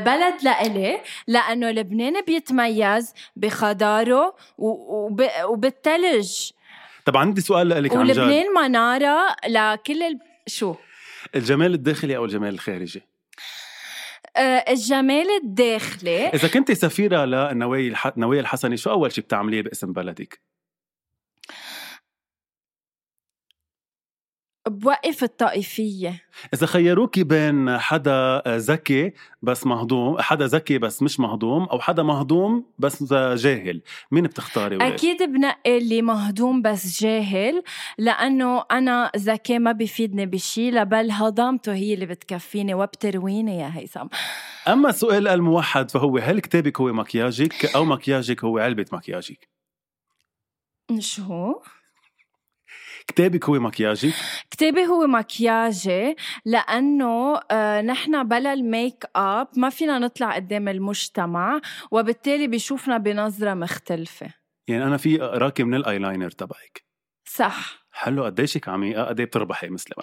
بلد 0.04 0.42
لإلي 0.42 1.00
لأنه 1.26 1.70
لبنان 1.70 2.20
بيتميز 2.20 3.14
بخضاره 3.36 4.34
وبالثلج 5.48 6.50
طب 7.08 7.16
عندي 7.16 7.40
سؤال 7.40 7.68
لك 7.68 7.96
عن 7.96 8.06
جد. 8.06 8.18
ولبنان 8.18 8.46
منارة 8.56 9.36
لكل 9.46 10.02
ال... 10.02 10.18
شو؟ 10.46 10.74
الجمال 11.34 11.74
الداخلي 11.74 12.16
أو 12.16 12.24
الجمال 12.24 12.54
الخارجي؟ 12.54 13.02
آه، 14.36 14.40
الجمال 14.68 15.26
الداخلي. 15.44 16.26
إذا 16.26 16.48
كنت 16.48 16.72
سفيرة 16.72 17.24
لنوايا 17.24 17.88
الح... 17.88 18.16
نوايا 18.16 18.40
الحسني 18.40 18.76
شو 18.76 18.90
أول 18.90 19.12
شيء 19.12 19.24
بتعمليه 19.24 19.62
باسم 19.62 19.92
بلدك؟ 19.92 20.40
بوقف 24.68 25.22
الطائفية. 25.22 26.22
إذا 26.54 26.66
خيروكي 26.66 27.24
بين 27.24 27.78
حدا 27.78 28.42
ذكي 28.46 29.12
بس 29.42 29.66
مهضوم 29.66 30.20
حدا 30.20 30.46
ذكي 30.46 30.78
بس 30.78 31.02
مش 31.02 31.20
مهضوم 31.20 31.64
أو 31.64 31.80
حدا 31.80 32.02
مهضوم 32.02 32.64
بس 32.78 33.12
جاهل 33.12 33.82
مين 34.10 34.24
بتختاري 34.24 34.76
وليش 34.76 34.92
أكيد 34.92 35.22
بنقي 35.22 35.78
اللي 35.78 36.02
مهضوم 36.02 36.62
بس 36.62 37.02
جاهل 37.02 37.62
لأنه 37.98 38.64
أنا 38.70 39.10
ذكي 39.16 39.58
ما 39.58 39.72
بيفيدني 39.72 40.26
بشي 40.26 40.70
لبل 40.70 41.10
هضامته 41.10 41.74
هي 41.74 41.94
اللي 41.94 42.06
بتكفيني 42.06 42.74
وبترويني 42.74 43.58
يا 43.58 43.70
هيثم. 43.74 44.06
أما 44.68 44.88
السؤال 44.88 45.28
الموحد 45.28 45.90
فهو 45.90 46.18
هل 46.18 46.40
كتابك 46.40 46.80
هو 46.80 46.92
مكياجك 46.92 47.76
أو 47.76 47.84
مكياجك 47.84 48.44
هو 48.44 48.58
علبة 48.58 48.86
مكياجك؟ 48.92 49.48
شو 50.98 51.54
كتابك 53.08 53.48
هو 53.48 53.54
مكياجك 53.54 54.12
كتابي 54.50 54.86
هو 54.86 55.06
مكياجي 55.06 56.16
لأنه 56.44 57.40
آه 57.50 57.80
نحن 57.80 58.28
بلا 58.28 58.52
ال 58.52 58.63
make 58.63 59.04
up 59.16 59.48
ما 59.56 59.70
فينا 59.70 59.98
نطلع 59.98 60.34
قدام 60.34 60.68
المجتمع 60.68 61.60
وبالتالي 61.90 62.46
بيشوفنا 62.46 62.98
بنظرة 62.98 63.54
مختلفة. 63.54 64.26
يعني 64.68 64.84
أنا 64.84 64.96
فيي 64.96 65.22
اقراكي 65.22 65.64
من 65.64 65.74
الأيلاينر 65.74 66.30
تبعك. 66.30 66.84
صح. 67.24 67.86
حلو 67.92 68.24
قديشك 68.24 68.68
عميقة؟ 68.68 69.04
قد 69.04 69.20
إيه 69.20 69.26
بتربحي 69.26 69.68
مثل 69.68 69.94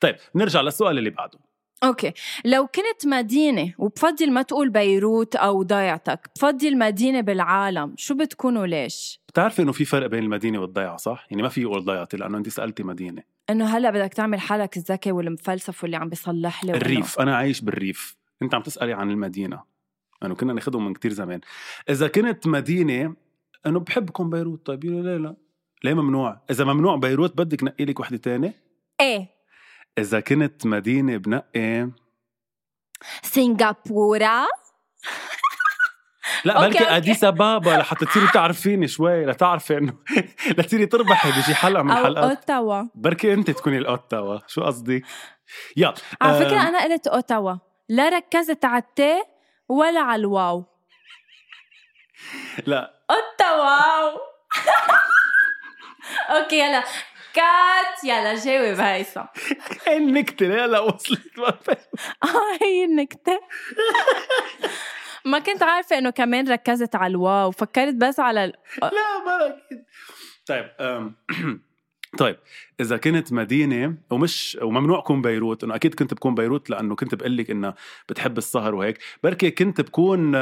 طيب 0.00 0.16
نرجع 0.34 0.60
للسؤال 0.60 0.98
اللي 0.98 1.10
بعده. 1.10 1.38
okay. 1.84 2.12
لو 2.44 2.66
كنت 2.66 3.06
مدينة 3.06 3.74
وبفضل 3.78 4.32
ما 4.32 4.42
تقول 4.42 4.68
بيروت 4.68 5.36
أو 5.36 5.62
ضيعتك 5.62 6.30
بفضل 6.36 6.78
مدينة 6.78 7.20
بالعالم 7.20 7.94
شو 7.96 8.14
بتكون 8.14 8.56
وليش؟ 8.56 9.20
بتعرفي 9.28 9.62
إنه 9.62 9.72
في 9.72 9.84
فرق 9.84 10.06
بين 10.06 10.22
المدينة 10.22 10.60
والضيعة 10.60 10.96
صح؟ 10.96 11.26
يعني 11.30 11.42
ما 11.42 11.48
في 11.48 11.60
يقول 11.62 11.84
ضيعتي 11.84 12.16
لأنه 12.16 12.38
انت 12.38 12.48
سألتي 12.48 12.82
مدينة. 12.82 13.22
إنه 13.50 13.64
هلأ 13.64 13.90
بدك 13.90 14.14
تعمل 14.14 14.40
حالك 14.40 14.76
الذكي 14.76 15.12
والمفلسف 15.12 15.82
واللي 15.82 15.96
عم 15.96 16.08
بيصلح 16.08 16.64
لي 16.64 16.72
الريف 16.72 17.20
أنا 17.20 17.36
عايش 17.36 17.60
بالريف. 17.60 18.16
أنت 18.42 18.54
عم 18.54 18.62
تسألي 18.62 18.92
عن 18.92 19.10
المدينة. 19.10 19.62
انه 20.24 20.34
كنا 20.34 20.52
ناخذهم 20.52 20.84
من 20.84 20.94
كتير 20.94 21.12
زمان. 21.12 21.40
إذا 21.90 22.08
كنت 22.08 22.46
مدينة 22.46 23.14
إنه 23.66 23.80
بحب 23.80 24.10
كون 24.10 24.30
بيروت. 24.30 24.66
طيب 24.66 24.84
يقولوا 24.84 25.02
ليه 25.02 25.16
لا؟ 25.16 25.36
ليه 25.84 25.94
ممنوع؟ 25.94 26.40
إذا 26.50 26.64
ممنوع 26.64 26.96
بيروت 26.96 27.38
بدك 27.38 27.64
نقي 27.64 27.84
لك 27.84 28.00
وحدة 28.00 28.16
تانية؟ 28.16 28.54
إيه. 29.00 29.37
إذا 29.98 30.20
كنت 30.20 30.66
مدينة 30.66 31.16
بنقي. 31.16 31.90
سنغافورة؟ 33.22 34.46
لا 36.44 36.64
أوكي، 36.64 36.78
بلكي. 36.78 36.96
أديس 36.96 37.24
أبابا 37.24 37.70
لحتى 37.70 38.06
تصيري 38.06 38.26
تعرفيني 38.26 38.88
شوي 38.88 39.26
لتعرفي 39.26 39.78
إنه 39.78 39.92
لتصيري 40.58 40.86
تربحي 40.86 41.30
بشي 41.40 41.54
حلقة 41.54 41.82
من 41.82 41.90
أو 41.90 41.98
الحلقات. 41.98 42.30
أوتاوا. 42.38 42.82
بركي 42.94 43.34
أنت 43.34 43.50
تكوني 43.50 43.78
الأوتاوا 43.78 44.38
شو 44.46 44.64
قصدك؟ 44.64 45.02
يلا 45.76 45.94
على 46.22 46.38
فكرة 46.38 46.56
آم، 46.60 46.66
أنا 46.66 46.82
قلت 46.84 47.06
أوتاوا. 47.06 47.54
لا 47.88 48.08
ركزت 48.08 48.64
على 48.64 48.82
التي 48.82 49.22
ولا 49.68 50.00
على 50.00 50.20
الواو. 50.20 50.64
لا. 52.66 53.04
أوتاوا. 53.10 54.18
أوكي 56.36 56.58
يلا. 56.58 56.84
كات 57.38 58.04
يلا 58.04 58.34
جاوب 58.34 58.80
هيثم 58.80 59.20
هاي 59.86 59.96
النكته 59.96 60.46
لا 60.46 60.66
لا 60.66 60.80
وصلت. 60.80 61.38
آه 61.38 62.58
هي 62.62 62.84
النكتة. 62.84 63.40
ما 65.24 65.38
كنت 65.38 65.62
عارفة 65.62 65.98
إنه 65.98 66.10
كمان 66.10 66.48
ركزت 66.48 66.94
على 66.96 67.10
الواو 67.10 67.50
فكرت 67.50 67.94
بس 67.94 68.20
على 68.20 68.44
ال... 68.44 68.52
لا 68.82 69.24
ما 69.26 69.46
أكيد 69.46 69.84
طيب 70.46 70.70
طيب 72.18 72.36
إذا 72.80 72.96
كنت 72.96 73.32
مدينة 73.32 73.94
ومش 74.10 74.58
وممنوع 74.62 75.00
كون 75.00 75.22
بيروت 75.22 75.64
إنه 75.64 75.74
أكيد 75.74 75.94
كنت 75.94 76.14
بكون 76.14 76.34
بيروت 76.34 76.70
لأنه 76.70 76.96
كنت 76.96 77.14
بقول 77.14 77.36
لك 77.36 77.50
انها 77.50 77.74
بتحب 78.08 78.38
السهر 78.38 78.74
وهيك 78.74 78.98
بركي 79.22 79.50
كنت 79.50 79.80
بكون 79.80 80.34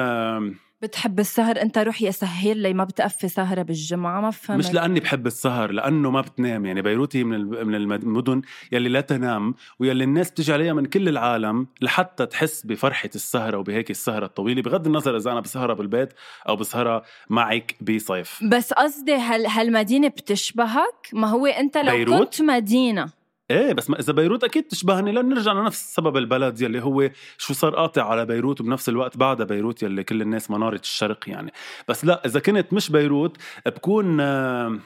بتحب 0.83 1.21
السهر؟ 1.21 1.63
انت 1.63 1.79
روح 1.79 2.03
يا 2.03 2.11
سهير 2.11 2.57
لي 2.57 2.75
ما 2.75 2.85
بتقفي 2.85 3.29
سهرة 3.29 3.63
بالجمعة 3.63 4.21
ما 4.21 4.31
فهمت 4.31 4.67
مش 4.67 4.75
لأني 4.75 5.01
بحب 5.01 5.27
السهر 5.27 5.71
لأنه 5.73 6.11
ما 6.11 6.21
بتنام 6.21 6.67
يعني 6.67 6.83
بيروت 6.83 7.17
هي 7.17 7.25
من 7.25 7.45
من 7.67 7.75
المدن 7.75 8.43
يلي 8.73 8.89
لا 8.89 9.01
تنام 9.01 9.55
ويلي 9.79 10.05
الناس 10.05 10.31
بتجي 10.31 10.53
عليها 10.53 10.73
من 10.73 10.87
كل 10.87 11.09
العالم 11.09 11.67
لحتى 11.81 12.27
تحس 12.27 12.67
بفرحة 12.67 13.11
السهرة 13.15 13.59
وبهيك 13.59 13.91
السهرة 13.91 14.27
الطويلة 14.27 14.63
بغض 14.63 14.87
النظر 14.87 15.17
إذا 15.17 15.33
أنا 15.33 15.41
بسهرها 15.41 15.75
بالبيت 15.75 16.09
أو 16.49 16.57
بسهرها 16.57 17.03
معك 17.31 17.77
بصيف. 17.81 18.41
بس 18.45 18.73
قصدي 18.73 19.15
هل 19.15 19.47
هالمدينة 19.47 20.09
بتشبهك؟ 20.09 21.09
ما 21.13 21.29
هو 21.29 21.47
أنت 21.47 21.77
لو 21.79 21.97
بيروت؟ 21.97 22.19
كنت 22.19 22.43
مدينة. 22.43 23.26
إيه 23.51 23.73
بس 23.73 23.91
ما 23.91 23.99
إذا 24.01 24.13
بيروت 24.13 24.45
أكيد 24.45 24.69
تشبهني. 24.69 25.13
لأن 25.13 25.29
نرجع 25.29 25.53
لنفس 25.53 25.95
سبب 25.95 26.17
البلد 26.17 26.61
يلي 26.61 26.83
هو 26.83 27.11
شو 27.39 27.55
صار 27.55 27.75
قاطع 27.77 28.09
على 28.11 28.27
بيروت 28.27 28.61
وبنفس 28.61 28.89
الوقت 28.89 29.17
بعدها 29.17 29.47
بيروت 29.47 29.83
يلي 29.83 30.05
كل 30.05 30.23
الناس 30.23 30.51
مناره 30.51 30.77
الشرق 30.81 31.29
يعني. 31.29 31.53
بس 31.89 32.05
لا 32.05 32.27
إذا 32.27 32.41
كنت 32.41 32.73
مش 32.73 32.91
بيروت 32.91 33.37
بكون 33.67 34.21
آه، 34.21 34.79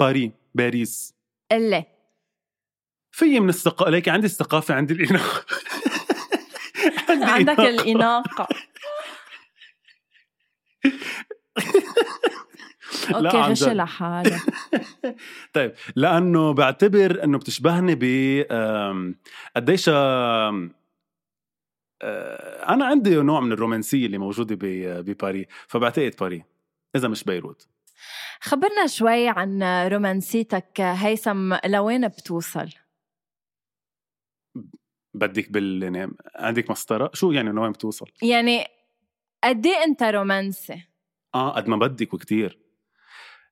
باري 0.00 0.32
باريس. 0.54 1.14
اللي 1.52 1.84
في 3.12 3.40
من 3.40 3.48
الثقافه 3.48 3.90
ليك 3.90 4.08
عندي 4.08 4.26
الثقافة 4.26 4.74
عندي 4.74 4.94
عندي 7.08 7.24
عندك 7.24 7.60
إناقة. 7.60 7.68
الإناقة. 7.68 8.48
okay 13.10 13.36
عن 13.38 13.50
غش 13.50 13.64
جد. 13.64 13.76
لحالك 13.76 14.40
طيب 15.54 15.74
لأنه 15.96 16.52
بعتبر 16.52 17.24
إنه 17.24 17.38
بتشبهني 17.38 17.94
ب 17.94 18.04
قديش 19.56 19.90
آه، 19.92 20.70
أنا 22.68 22.84
عندي 22.84 23.16
نوع 23.16 23.40
من 23.40 23.52
الرومانسية 23.52 24.06
اللي 24.06 24.18
موجودة 24.18 24.58
بباري 25.02 25.46
فبعتقد 25.66 26.14
باري 26.20 26.44
إذا 26.96 27.08
مش 27.08 27.24
بيروت. 27.24 27.68
خبرنا 28.40 28.86
شوي 28.86 29.28
عن 29.28 29.62
رومانسيتك 29.62 30.80
هيثم 30.80 31.54
لوين 31.64 32.08
بتوصل؟ 32.08 32.68
بدك 35.14 35.52
بال 35.52 36.10
عندك 36.36 36.70
مسطرة؟ 36.70 37.10
شو 37.14 37.32
يعني 37.32 37.60
وين 37.60 37.72
بتوصل؟ 37.72 38.06
يعني 38.22 38.66
قد 39.44 39.66
إيه 39.66 39.84
أنت 39.84 40.02
رومانسي؟ 40.02 40.82
آه 41.34 41.50
قد 41.50 41.68
ما 41.68 41.76
بدك 41.76 42.14
وكتير. 42.14 42.63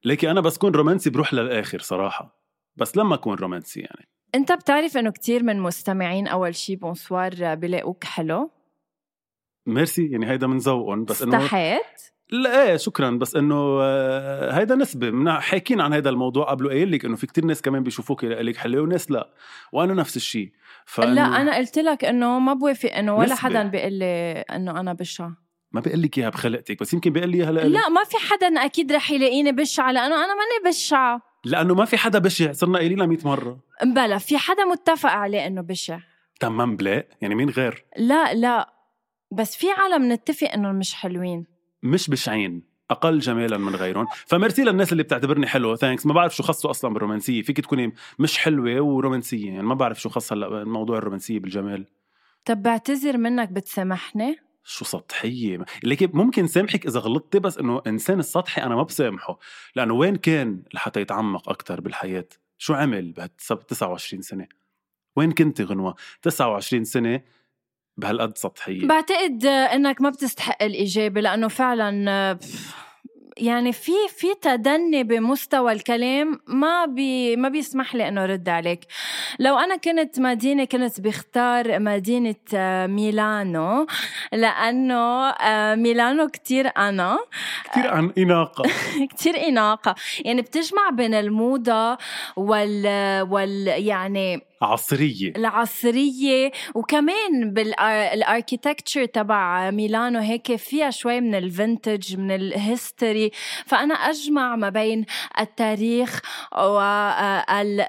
ليكي 0.04 0.30
أنا 0.30 0.40
بس 0.40 0.58
كون 0.58 0.74
رومانسي 0.74 1.10
بروح 1.10 1.34
للآخر 1.34 1.78
صراحة. 1.80 2.42
بس 2.76 2.96
لما 2.96 3.14
أكون 3.14 3.34
رومانسي 3.34 3.80
يعني. 3.80 4.08
أنت 4.34 4.52
بتعرف 4.52 4.96
إنه 4.96 5.10
كتير 5.10 5.42
من 5.42 5.60
مستمعين 5.60 6.26
أول 6.26 6.54
شي 6.54 6.76
bonsoir 6.76 7.54
بلاقوك 7.54 8.04
حلو؟ 8.04 8.50
ميرسي 9.66 10.10
يعني 10.10 10.30
هيدا 10.30 10.46
من 10.46 10.58
ذوقهم 10.58 11.04
بس 11.04 11.22
إنه 11.22 11.36
استحيت؟ 11.38 11.82
لا 12.30 12.70
إيه 12.70 12.76
شكرا. 12.76 13.10
بس 13.10 13.36
إنه 13.36 13.78
آه، 13.82 14.52
هيدا 14.58 14.74
نسبة. 14.74 15.10
منا 15.10 15.40
حاكين 15.40 15.80
عن 15.80 15.92
هيدا 15.92 16.10
الموضوع 16.10 16.50
قبل 16.50 16.68
قايل 16.68 16.92
لك 16.92 17.04
إنه 17.04 17.16
في 17.16 17.26
كتير 17.26 17.44
ناس 17.44 17.62
كمان 17.62 17.82
بيشوفوك 17.82 18.24
لك 18.24 18.56
حلوة 18.56 18.82
وناس 18.82 19.10
لا. 19.10 19.30
وأنا 19.72 19.94
نفس 19.94 20.16
الشيء 20.16 20.52
لا 20.98 21.22
أنا 21.22 21.56
قلت 21.56 21.78
لك 21.78 22.04
إنه 22.04 22.38
ما 22.38 22.54
بوافق 22.54 22.92
إنه 22.92 23.14
ولا 23.14 23.24
نسبة. 23.24 23.36
حدا 23.36 23.62
بيقول 23.62 23.92
لي 23.92 24.32
إنه 24.40 24.80
أنا 24.80 24.92
بشعه 24.92 25.36
ما 25.72 25.80
بقول 25.80 26.02
لك 26.02 26.18
إياها 26.18 26.30
بخلقتك 26.30 26.80
بس 26.80 26.94
يمكن 26.94 27.12
بقول 27.12 27.28
لي 27.28 27.38
إياها. 27.38 27.52
لا 27.52 27.88
ما 27.88 28.04
في 28.04 28.16
حدا 28.16 28.46
أكيد 28.46 28.92
رح 28.92 29.10
يلاقيني 29.10 29.52
بشعة 29.52 29.92
لأنه 29.92 30.14
أنا 30.14 30.34
ماني 30.34 30.70
بشعة. 30.74 31.22
لأنه 31.44 31.74
ما 31.74 31.84
في 31.84 31.96
حدا 31.96 32.18
بشع 32.18 32.52
صرنا 32.52 32.78
قايلينها 32.78 33.06
100 33.06 33.18
مرة. 33.24 33.58
بلا 33.82 34.18
في 34.18 34.38
حدا 34.38 34.64
متفق 34.64 35.10
عليه 35.10 35.46
إنه 35.46 35.60
بشع. 35.60 35.98
تمام 36.40 36.76
بلاق 36.76 37.08
يعني 37.20 37.34
مين 37.34 37.50
غير؟ 37.50 37.84
لا 37.96 38.34
لا 38.34 38.72
بس 39.32 39.56
في 39.56 39.66
عالم 39.70 40.12
نتفق 40.12 40.50
إنه 40.54 40.72
مش 40.72 40.94
حلوين. 40.94 41.46
مش 41.82 42.10
بشعين 42.10 42.62
أقل 42.90 43.18
جمالا 43.18 43.56
من 43.58 43.76
غيرهم. 43.76 44.06
فميرسي 44.26 44.62
للناس 44.62 44.92
اللي 44.92 45.02
بتعتبرني 45.02 45.46
حلو 45.46 45.76
thanks 45.76 46.06
ما 46.06 46.14
بعرف 46.14 46.36
شو 46.36 46.42
خصه 46.42 46.70
أصلا 46.70 46.94
بالرومانسية. 46.94 47.42
فيك 47.42 47.60
تكوني 47.60 47.94
مش 48.18 48.38
حلوة 48.38 48.80
ورومانسية 48.80 49.46
يعني 49.46 49.62
ما 49.62 49.74
بعرف 49.74 50.00
شو 50.00 50.08
خص 50.08 50.32
هلا 50.32 50.64
موضوع 50.64 50.98
الرومانسية 50.98 51.38
بالجمال. 51.38 51.86
طب 52.44 52.62
بعتذر 52.62 53.16
منك 53.18 53.48
بتسامحني؟ 53.48 54.36
شو 54.64 54.84
سطحية؟ 54.84 55.58
ليك 55.82 56.14
ممكن 56.14 56.46
سامحك 56.46 56.86
إذا 56.86 57.00
غلطتي 57.00 57.38
بس 57.38 57.58
إنه 57.58 57.82
إنسان 57.86 58.18
السطحي 58.18 58.62
أنا 58.62 58.76
ما 58.76 58.82
بسامحه 58.82 59.38
لأنه 59.76 59.94
وين 59.94 60.16
كان 60.16 60.62
لحتى 60.74 61.00
يتعمق 61.00 61.48
أكثر 61.48 61.80
بالحياة؟ 61.80 62.28
شو 62.58 62.74
عمل 62.74 63.12
بهال 63.12 63.36
29 63.36 64.22
سنة؟ 64.22 64.46
وين 65.16 65.32
كنت 65.32 65.60
غنوة؟ 65.60 65.94
29 66.22 66.84
سنة 66.84 67.20
بهالقد 67.96 68.38
سطحية. 68.38 68.86
بعتقد 68.86 69.46
إنك 69.46 70.00
ما 70.00 70.10
بتستحق 70.10 70.62
الإجابة 70.62 71.20
لأنه 71.20 71.48
فعلا 71.48 72.10
آه، 72.10 72.38
يعني 73.36 73.72
في 73.72 73.92
في 74.16 74.26
تدني 74.42 75.04
بمستوى 75.04 75.72
الكلام 75.72 76.40
ما 76.46 76.86
بي 76.86 77.36
ما 77.36 77.48
بيسمح 77.48 77.94
لي 77.94 78.08
إنه 78.08 78.24
أرد 78.24 78.48
عليك. 78.48 78.80
لو 79.38 79.58
أنا 79.58 79.76
كنت 79.76 80.20
مدينة 80.20 80.64
كنت 80.64 81.00
بختار 81.00 81.78
مدينة 81.78 82.34
آه، 82.54 82.86
ميلانو 82.86 83.86
لأنه 84.32 85.28
آه، 85.28 85.74
ميلانو 85.74 86.28
كتير 86.28 86.70
أنا. 86.76 87.18
كثير 87.64 87.86
عن 87.86 88.12
إناقة. 88.18 88.64
كتير 89.10 89.48
إناقة. 89.48 89.94
يعني 90.24 90.42
بتجمع 90.42 90.90
بين 90.90 91.14
الموضة 91.14 91.98
وال, 92.36 92.86
وال 93.30 93.66
يعني 93.66 94.51
عصريه 94.64 95.32
العصرية. 95.36 96.52
وكمان 96.74 97.52
بال 97.52 97.74
architecture 97.74 99.04
تبع 99.04 99.70
ميلانو 99.70 100.20
هيك 100.20 100.56
فيها 100.56 100.90
شوي 100.90 101.20
من 101.20 101.34
ال 101.34 101.45
vintage 101.45 102.16
من 102.16 102.30
ال 102.30 102.43
history 102.43 103.30
فأنا 103.66 103.94
أجمع 103.94 104.56
ما 104.56 104.68
بين 104.68 105.06
التاريخ 105.40 106.20
والإناقة 106.56 107.80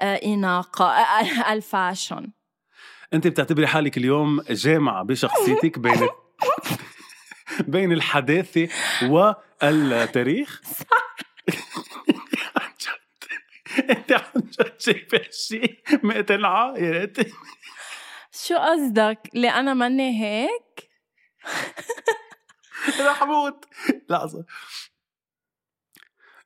الفاشن. 1.52 2.32
أنت 3.14 3.26
بتعتبري 3.26 3.66
حالك 3.66 3.96
اليوم 3.96 4.40
جامعة 4.50 5.02
بشخصيتك 5.02 5.78
بين 5.78 6.08
بين 7.74 7.92
الحداثة 7.92 8.68
والتاريخ 9.02 10.60
جد 11.48 12.13
انت 13.78 14.12
عن 14.12 14.40
جد 14.40 14.80
شايفه 14.80 15.20
شيء؟ 15.30 15.80
مقتنعه 16.02 16.74
يا 16.78 16.90
ريت 16.90 17.16
شو 18.32 18.56
قصدك؟ 18.56 19.30
اللي 19.34 19.48
أنا 19.48 19.74
ماني 19.74 20.22
هيك؟ 20.24 20.90
رح 23.00 23.22
أموت 23.22 23.64
لحظه 24.08 24.44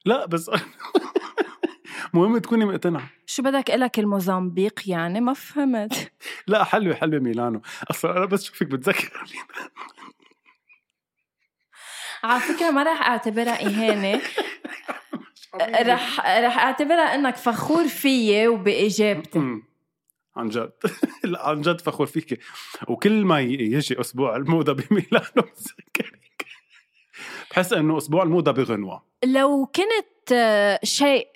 لا 0.04 0.26
بس 0.26 0.50
مهم 2.14 2.38
تكوني 2.38 2.64
مقتنعه 2.64 3.10
شو 3.26 3.42
بدك 3.42 3.70
إلك؟ 3.70 3.98
الموزمبيق 3.98 4.80
يعني؟ 4.86 5.20
ما 5.20 5.32
فهمت. 5.34 6.12
لا 6.46 6.64
حلوة 6.64 6.94
حلوة 6.94 7.20
ميلانو. 7.20 7.62
أصلا 7.90 8.16
أنا 8.16 8.24
بس 8.24 8.44
شوفك 8.44 8.66
بتذكر. 8.66 9.24
على 12.24 12.40
فكرة 12.40 12.70
ما 12.70 12.82
رح 12.82 13.08
أعتبرها 13.08 13.66
إهانة. 13.66 14.20
رح 15.54 16.20
رح 16.20 16.58
أعتبرها 16.58 17.14
إنك 17.14 17.36
فخور 17.36 17.88
فيي 17.88 18.48
وباجابتي. 18.48 19.62
عن 20.36 20.48
جد. 20.48 20.72
لا 21.24 21.48
عن 21.48 21.60
جد 21.60 21.80
فخور 21.80 22.06
فيك 22.06 22.40
وكل 22.88 23.24
ما 23.24 23.40
يجي 23.40 24.00
أسبوع 24.00 24.36
الموضة 24.36 24.72
بميلانو 24.72 25.26
بتذكرك 25.36 26.46
بحس 27.50 27.72
إنه 27.72 27.98
أسبوع 27.98 28.22
الموضة 28.22 28.52
بغنوة. 28.52 29.02
لو 29.24 29.66
كنت 29.66 30.32
آه، 30.32 30.80
شيء 30.84 31.28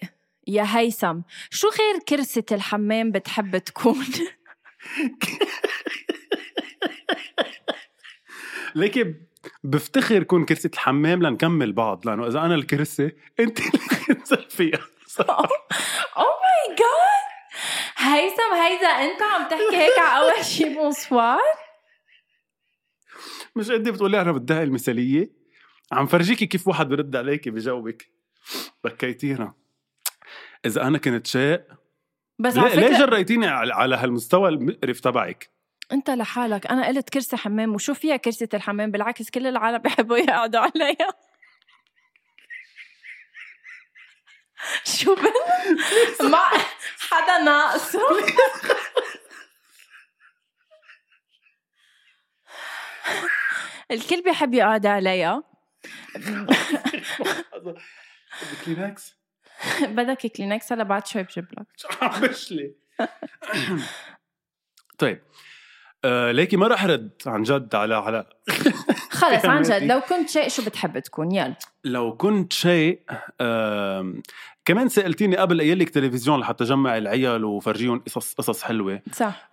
يا 0.46 0.66
هيثم 0.68 1.20
شو 1.50 1.68
غير 1.68 1.98
كرسة 2.08 2.44
الحمام 2.52 3.10
بتحب 3.10 3.58
تكون؟ 3.58 4.04
ليكي 8.74 9.14
بفتخر 9.64 10.22
كون 10.22 10.44
كرسي 10.44 10.68
الحمام 10.68 11.22
لنكمل 11.22 11.72
بعض 11.72 12.06
لأنه 12.06 12.26
إذا 12.26 12.40
أنا 12.40 12.54
الكرسي 12.54 13.12
أنت 13.40 13.58
اللي 14.08 14.20
تنزل 14.20 14.50
فيها. 14.50 14.78
اوه 15.20 16.26
ماي 16.26 16.76
جاد 16.78 17.32
هيثم 17.96 18.54
هيدا 18.54 18.88
انت 18.88 19.22
عم 19.22 19.48
تحكي 19.48 19.76
هيك 19.76 19.98
على 19.98 20.32
أول 20.32 20.44
شي. 20.44 20.74
بونسوار؟ 20.74 21.38
مش 23.56 23.70
انت 23.70 23.88
بتقولي 23.88 24.20
أنا 24.20 24.32
بدها 24.32 24.62
المثالية؟ 24.62 25.30
عم 25.92 26.06
فرجيكي 26.06 26.46
كيف 26.46 26.68
واحد 26.68 26.88
برد 26.88 27.16
عليكي 27.16 27.50
بجاوبك. 27.50 28.10
بكيتينا. 28.84 29.54
إذا 30.66 30.82
أنا 30.82 30.98
كنت 30.98 31.26
شيء 31.26 31.62
بس 32.38 32.56
ليه, 32.56 32.74
ليه 32.74 32.98
جريتيني 32.98 33.46
على 33.46 33.74
على 33.74 33.96
هالمستوى 33.96 34.48
المقرف 34.48 35.00
تبعك؟ 35.00 35.50
انت 35.92 36.10
لحالك. 36.10 36.66
أنا 36.66 36.86
قلت 36.86 37.10
كرسي 37.10 37.36
حمام 37.36 37.74
وشو 37.74 37.94
فيها 37.94 38.16
كرسي 38.16 38.48
الحمام؟ 38.54 38.90
بالعكس 38.90 39.30
كل 39.30 39.46
العالم 39.46 39.78
بيحبوا 39.78 40.16
يقعدوا 40.16 40.60
عليها. 40.60 41.08
شو 44.84 45.14
بن 45.14 45.32
ما 46.30 46.42
حدا 47.10 47.38
ناقصه. 47.38 48.00
الكل 53.90 54.22
بيحب 54.22 54.54
يقعد 54.54 54.86
عليها 54.86 55.42
كلينكس 58.64 59.16
بدك 59.82 60.26
كلينكس؟ 60.26 60.72
هلا 60.72 60.84
بعد 60.84 61.06
شوي 61.06 61.22
بجيب 61.22 61.46
لك. 61.52 61.66
عم 62.02 62.30
طيب 64.98 65.22
آه 66.04 66.32
ليكي 66.32 66.56
ما 66.56 66.68
رح 66.68 66.84
رد 66.84 67.22
عن 67.26 67.42
جد 67.42 67.74
على 67.74 67.94
على 67.94 68.26
خلص 69.22 69.44
عن 69.44 69.62
جد؟ 69.62 69.82
لو 69.82 70.00
كنت 70.00 70.28
شيء 70.28 70.48
شو 70.48 70.64
بتحب 70.64 70.98
تكون؟ 70.98 71.32
يلا. 71.32 71.54
لو 71.84 72.16
كنت 72.16 72.52
شيء 72.52 73.00
كمان 74.64 74.88
سألتيني 74.88 75.36
قبل 75.36 75.60
قايل 75.60 75.78
لك 75.78 75.90
تلفزيون 75.90 76.40
لحتى 76.40 76.64
جمع 76.64 76.98
العيال 76.98 77.44
وفرجيهم 77.44 77.98
قصص 77.98 78.34
قصص 78.34 78.62
حلوة. 78.62 79.02
صح. 79.12 79.48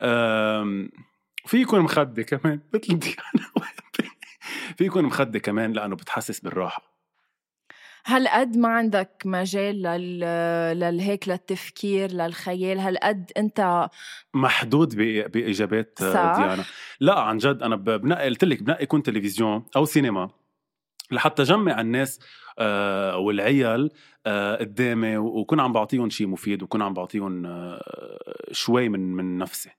في 1.45 1.57
يكون 1.61 1.79
مخدة 1.79 2.23
كمان. 2.23 2.59
مثل 2.73 2.99
ديانا. 2.99 3.49
في 4.77 4.85
يكون 4.85 5.05
مخدة 5.05 5.39
كمان 5.39 5.73
لأنه 5.73 5.95
بتحسس 5.95 6.39
بالراحة. 6.39 6.98
هالقد 8.05 8.57
ما 8.57 8.67
عندك 8.69 9.21
مجال 9.25 9.81
لل... 9.81 10.19
للهيك 10.79 11.29
للتفكير 11.29 12.11
للخيال؟ 12.11 12.79
هالقد 12.79 13.31
انت 13.37 13.89
محدود 14.33 14.95
ب- 14.95 15.31
بإجابات 15.31 15.99
آه، 16.01 16.13
صح. 16.13 16.37
ديانا. 16.39 16.63
لا 16.99 17.19
عن 17.19 17.37
جد 17.37 17.63
أنا 17.63 17.75
ب- 17.75 17.83
بنقي 18.01 18.25
قلت 18.25 18.43
لك 18.43 18.63
بنقي 18.63 18.83
يكون 18.83 19.03
تلفزيون 19.03 19.65
أو 19.75 19.85
سينما. 19.85 20.29
لحتى 21.11 21.43
جمع 21.43 21.81
الناس 21.81 22.19
آه، 22.59 23.17
والعيال 23.17 23.91
آه، 24.25 24.55
قدامي 24.55 25.17
وكون 25.17 25.59
عم 25.59 25.73
بعطيهم 25.73 26.09
شيء 26.09 26.27
مفيد 26.27 26.63
وكون 26.63 26.81
عم 26.81 26.93
بعطيهم 26.93 27.45
آه، 27.45 27.81
شوي 28.51 28.89
من 28.89 28.99
من 29.13 29.37
نفسي. 29.37 29.69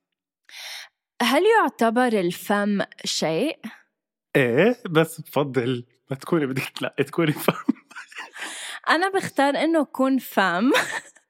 هل 1.22 1.42
يعتبر 1.60 2.06
الفم 2.20 2.80
شيء؟ 3.04 3.58
إيه 4.36 4.76
بس 4.90 5.20
بفضل 5.20 5.84
ما 6.10 6.16
تكوني 6.16 6.46
بدك 6.46 6.62
تلاقي 6.68 7.04
تكوني 7.04 7.32
فاهم 7.32 7.79
أنا 8.90 9.08
بختار 9.08 9.56
إنه 9.56 9.84
كون 9.84 10.18
فم 10.18 10.72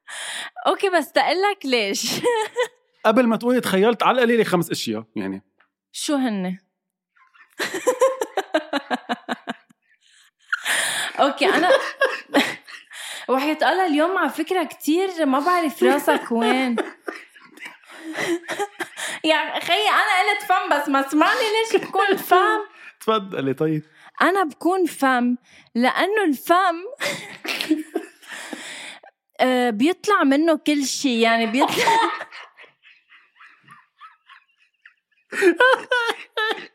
أوكي 0.67 0.89
بس 0.89 1.11
تقلك 1.11 1.65
ليش؟ 1.65 2.11
قبل 3.05 3.27
ما 3.27 3.37
تقولي 3.37 3.61
تخيلت 3.61 4.03
على 4.03 4.15
القليلة 4.15 4.43
خمس 4.43 4.71
أشياء 4.71 5.03
يعني. 5.15 5.43
شو 5.91 6.15
هن؟ 6.15 6.57
أوكي 11.19 11.45
أنا 11.45 11.69
وحياة 13.29 13.57
الله 13.71 13.85
اليوم 13.85 14.17
على 14.17 14.29
فكرة 14.29 14.63
كتير 14.63 15.25
ما 15.25 15.39
بعرف 15.39 15.83
راسك 15.83 16.31
وين. 16.31 16.75
يا 19.23 19.59
خيي 19.59 19.89
أنا 19.89 20.29
قلت 20.29 20.41
فم 20.49 20.69
بس 20.71 20.89
ما 20.89 21.09
سمعني 21.09 21.39
ليش 21.39 21.75
بكون 21.83 22.17
فم 22.17 22.59
تفضلي 22.99 23.53
طيب. 23.53 23.83
أنا 24.21 24.43
بكون 24.43 24.85
فم 24.85 25.37
لأنه 25.75 26.23
الفم 26.23 26.75
آه، 29.41 29.69
بيطلع 29.69 30.23
منه 30.23 30.57
كل 30.57 30.85
شيء 30.85 31.17
يعني 31.19 31.45
بيطلع 31.47 31.85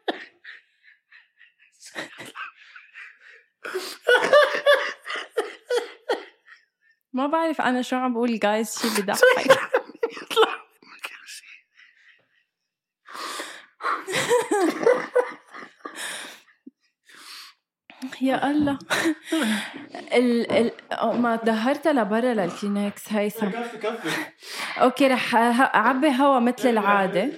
ما 7.12 7.26
بعرف 7.26 7.60
أنا 7.60 7.82
شو 7.82 7.96
عم 7.96 8.14
بقول 8.14 8.38
جايز 8.38 8.78
شي 8.78 9.02
بضحك 9.02 9.20
يطلع 10.22 10.54
منه 10.82 10.98
كل 11.04 11.28
شيء؟ 11.28 11.48
يا 18.20 18.50
الله. 18.50 18.78
ال 20.18 20.50
ال 20.52 20.72
ما 21.20 21.36
دهرتها 21.36 21.92
لبرا 21.92 22.34
للكلينكس 22.34 23.12
هيثم. 23.12 23.46
كفي 23.46 23.78
كفي 23.78 24.08
okay 24.80 25.08
رح 25.08 25.34
أعبي 25.74 26.08
هوا 26.08 26.38
مثل 26.38 26.68
العادة. 26.68 27.30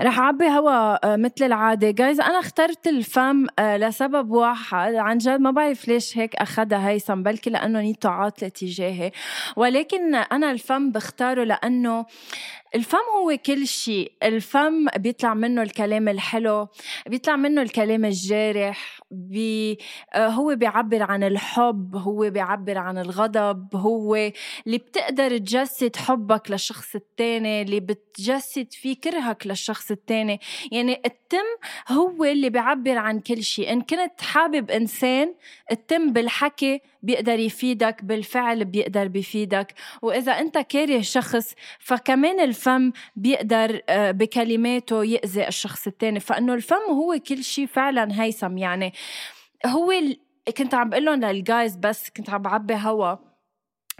رح 0.00 0.18
أعبي 0.18 0.48
هوا 0.48 1.06
آه، 1.12 1.16
مثل 1.16 1.44
العادة. 1.44 1.90
guys 1.90 2.20
أنا 2.20 2.38
اخترت 2.38 2.86
الفم 2.86 3.46
آه، 3.58 3.76
لسبب 3.76 4.30
واحد. 4.30 4.94
عن 4.94 5.18
جد 5.18 5.40
ما 5.40 5.50
بعرف 5.50 5.88
ليش 5.88 6.18
هيك 6.18 6.36
أخذها 6.36 6.88
هيثم 6.88 7.22
بلكي 7.22 7.50
لأنه 7.50 7.80
نيته 7.80 8.08
عاطلة 8.08 8.48
تجاهي. 8.48 9.12
ولكن 9.56 10.14
أنا 10.14 10.50
الفم 10.50 10.90
بختاره 10.90 11.44
لأنه 11.44 12.06
الفم 12.74 12.98
هو 13.18 13.36
كل 13.46 13.66
شيء. 13.66 14.12
الفم 14.22 14.86
بيطلع 14.96 15.34
منه 15.34 15.62
الكلام 15.62 16.08
الحلو 16.08 16.68
بيطلع 17.06 17.36
منه 17.36 17.62
الكلام 17.62 18.04
الجارح 18.04 19.00
بي 19.10 19.78
آه، 20.14 20.28
هو 20.28 20.54
بيعبر 20.54 21.02
عن 21.02 21.24
الحب 21.24 21.96
هو 21.96 22.30
بيعبر 22.30 22.78
عن 22.78 22.98
الغضب 22.98 23.76
هو 23.76 24.14
اللي 24.66 24.78
بتقدر 24.78 25.38
تجسد 25.38 25.96
حبك 25.96 26.50
للشخص 26.50 26.94
التاني 26.94 27.62
اللي 27.62 27.80
بتجسد 27.80 28.72
فيه 28.72 28.96
كرهك 28.96 29.46
للشخص 29.46 29.90
التاني. 29.90 30.40
يعني 30.72 31.02
التم 31.06 31.46
هو 31.88 32.24
اللي 32.24 32.50
بيعبر 32.50 32.98
عن 32.98 33.20
كل 33.20 33.42
شيء. 33.42 33.72
إن 33.72 33.80
كنت 33.80 34.20
حابب 34.20 34.70
إنسان 34.70 35.34
التم 35.72 36.12
بالحكي 36.12 36.80
بيقدر 37.02 37.38
يفيدك 37.38 38.04
بالفعل 38.04 38.64
بيقدر 38.64 39.08
بيفيدك. 39.08 39.74
وإذا 40.02 40.32
أنت 40.32 40.58
كاره 40.58 41.00
شخص 41.00 41.54
فكمان 41.78 42.40
الفم 42.40 42.59
بيقدر 43.16 43.80
آه، 43.88 44.10
بكلماته 44.10 45.04
يأذي 45.04 45.48
الشخص 45.48 45.86
التاني. 45.86 46.20
فإنه 46.20 46.54
الفم 46.54 46.90
هو 46.90 47.18
كل 47.28 47.44
شيء 47.44 47.66
فعلا 47.66 48.22
هيثم. 48.22 48.58
يعني 48.58 48.92
هو. 49.66 49.92
كنت 50.56 50.74
عم 50.74 50.88
بقول 50.90 51.04
لهم 51.04 51.20
للجايز 51.24 51.76
بس 51.76 52.10
كنت 52.10 52.30
عم 52.30 52.42
بعبي 52.42 52.74
هوا 52.74 53.16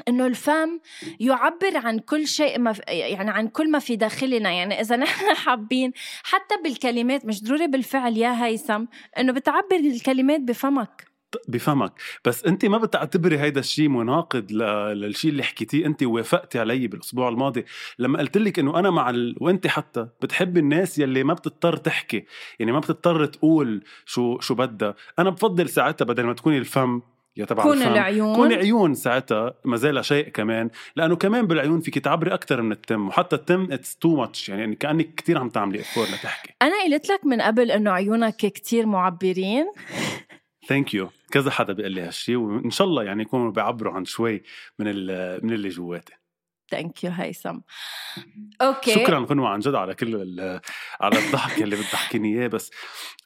إنه 0.09 0.27
الفم 0.27 0.81
يعبر 1.21 1.77
عن 1.77 1.99
كل 1.99 2.27
شيء 2.27 2.59
ما 2.59 2.73
في 2.73 2.83
يعني 2.89 3.31
عن 3.31 3.49
كل 3.49 3.71
ما 3.71 3.79
في 3.79 3.97
داخلنا. 3.97 4.51
يعني 4.51 4.81
إذا 4.81 4.97
نحن 4.97 5.35
حابين 5.45 5.93
حتى 6.23 6.55
بالكلمات 6.65 7.25
مش 7.27 7.45
ضروري 7.45 7.67
بالفعل 7.67 8.17
يا 8.17 8.45
هيثم 8.45 8.85
إنه 9.19 9.33
بتعبر 9.33 9.77
الكلمات 9.77 10.41
بفمك. 10.41 11.10
بفهمك. 11.49 11.93
بس 12.25 12.45
انت 12.45 12.65
ما 12.65 12.79
بتعتبري 12.79 13.39
هيدا 13.39 13.61
الشيء 13.61 13.89
مناقض 13.89 14.53
للشيء 14.53 15.31
اللي 15.31 15.43
حكيتيه 15.43 15.87
انت 15.87 16.03
ووافقتي 16.03 16.59
علي 16.59 16.87
بالأسبوع 16.87 17.29
الماضي؟ 17.29 17.65
لما 17.99 18.19
قلت 18.19 18.37
لك 18.37 18.59
إنه 18.59 18.79
أنا 18.79 18.91
مع 18.91 19.11
ال... 19.11 19.37
وانت 19.41 19.67
حتى 19.67 20.07
بتحبي 20.23 20.61
الناس 20.61 20.99
يلي 20.99 21.25
ما 21.25 21.35
بتضطر 21.35 21.77
تحكي 21.77 22.25
يعني 22.59 22.73
ما 22.73 22.79
بتضطر 22.79 23.27
تقول 23.27 23.85
شو 24.07 24.39
شو 24.39 24.55
بدها 24.55 24.95
أنا 25.19 25.31
بفضل 25.31 25.69
ساعتها 25.69 26.05
بدل 26.05 26.25
ما 26.25 26.33
تكوني 26.33 26.59
الفم 26.59 27.01
يا 27.37 27.45
تبع 27.45 27.63
كون. 27.63 27.83
العيون. 27.83 28.37
كون 28.37 28.53
عيون 28.53 28.95
ساعتها 28.95 29.55
ما 29.65 29.77
زال 29.77 30.05
شيء 30.05 30.29
كمان 30.29 30.71
لأنه 30.97 31.17
كمان 31.17 31.47
بالعيون 31.47 31.81
فيك 31.81 31.99
تعبري 31.99 32.35
أكثر 32.35 32.63
من 32.63 32.73
التم 32.73 33.09
وحتى 33.09 33.37
التم 33.37 33.73
it's 33.73 33.97
too 33.97 34.17
much 34.17 34.49
يعني 34.49 34.77
كأنك 34.77 35.15
كثير 35.15 35.39
عم 35.39 35.49
تعملي 35.49 35.81
effort 35.81 36.05
لتحكي. 36.05 36.55
أنا 36.63 36.75
قلت 36.85 37.09
لك 37.11 37.27
من 37.27 37.41
قبل 37.41 37.71
إنه 37.71 37.91
عيونك 37.91 38.37
كتير 38.37 38.87
معبرين. 38.87 39.67
thank 40.69 40.95
you 40.95 41.09
كذا 41.31 41.51
حدا 41.51 41.73
بيقول 41.73 41.93
لي 41.93 42.01
هالشيء 42.01 42.37
وإن 42.37 42.71
شاء 42.71 42.87
الله 42.87 43.03
يعني 43.05 43.23
يكونوا 43.23 43.51
بيعبروا 43.53 43.93
عن 43.93 44.05
شوي 44.05 44.43
من 44.79 44.89
ال- 44.89 45.45
من 45.47 45.53
اللي 45.53 45.69
جواتي. 45.69 46.13
thank 46.71 47.05
you 47.05 47.11
هيثم 47.11 47.59
أوكي 48.63 48.95
شكرا 48.95 49.19
غنوة 49.19 49.49
عن 49.49 49.61
جد 49.61 49.75
على 49.75 49.95
كل 49.95 50.41
على 51.01 51.19
الضحك 51.19 51.63
اللي 51.63 51.77
بتضحكيني 51.77 52.35
إياه 52.41 52.49
بس 52.49 52.71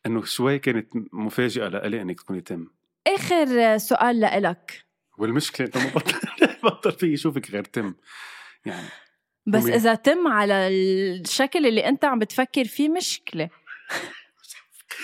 إنه 0.07 0.25
شوي 0.25 0.59
كانت 0.59 0.89
مفاجئه 1.13 1.69
لإلي 1.69 2.03
إنك 2.03 2.21
تكوني 2.21 2.41
تم. 2.41 2.67
آخر 3.07 3.79
سؤال 3.79 4.21
لإلك. 4.21 4.85
والمشكلة 5.19 5.71
إنه 5.77 5.85
ما 5.85 5.91
بطل 5.91 6.19
بطل 6.65 6.93
في 6.93 7.07
يشوفك 7.07 7.51
غير 7.51 7.65
تم 7.65 7.95
يعني. 8.67 8.89
بس 9.47 9.63
ومين؟ 9.63 9.75
إذا 9.75 9.95
تم 9.95 10.29
على 10.29 10.69
الشكل 10.69 11.67
اللي 11.67 11.89
أنت 11.89 12.05
عم 12.05 12.19
بتفكر 12.19 12.65
فيه 12.65 12.89
مشكلة. 12.89 13.51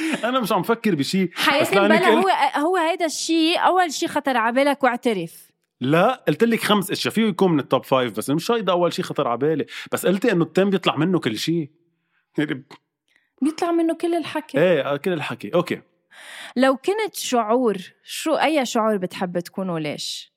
أنا 0.29 0.41
مش 0.41 0.53
عم 0.53 0.63
فكر 0.63 0.95
بشيء 0.95 1.31
حياتي 1.35 1.75
بلا 1.75 2.09
هو 2.09 2.29
هو 2.57 2.77
هيدا 2.77 3.07
الشيء 3.07 3.59
أول 3.59 3.93
شيء 3.93 4.09
خطر 4.09 4.37
على 4.37 4.55
بالك 4.55 4.85
واعترف. 4.85 5.51
لا 5.81 6.25
قلت 6.29 6.45
لك 6.45 6.61
خمس 6.61 6.91
أشياء 6.91 7.15
فيه 7.15 7.27
يكون 7.27 7.53
من 7.53 7.61
ال 7.61 7.67
top 7.67 7.85
five 7.85 8.17
بس 8.17 8.31
مش 8.31 8.51
هيدا 8.51 8.73
أول 8.73 8.93
شيء 8.93 9.05
خطر 9.05 9.29
على 9.29 9.39
بالي. 9.39 9.67
بس 9.93 10.07
قلتي 10.07 10.33
إنه 10.33 10.45
التم 10.45 10.71
بيطلع 10.71 10.97
منه 10.97 11.21
كل 11.21 11.39
شيء 11.39 11.71
يعني 12.39 12.65
بيطلع 13.43 13.71
منه 13.71 13.95
كل 13.95 14.15
الحكي. 14.15 14.59
إيه 14.59 14.97
كل 14.97 15.13
الحكي. 15.13 15.55
okay. 15.55 15.83
لو 16.57 16.77
كنت 16.77 17.15
شعور 17.15 17.77
شو 18.05 18.35
أي 18.35 18.67
شعور 18.67 18.97
بتحب 18.97 19.39
تكون 19.39 19.71
وليش؟ 19.71 20.33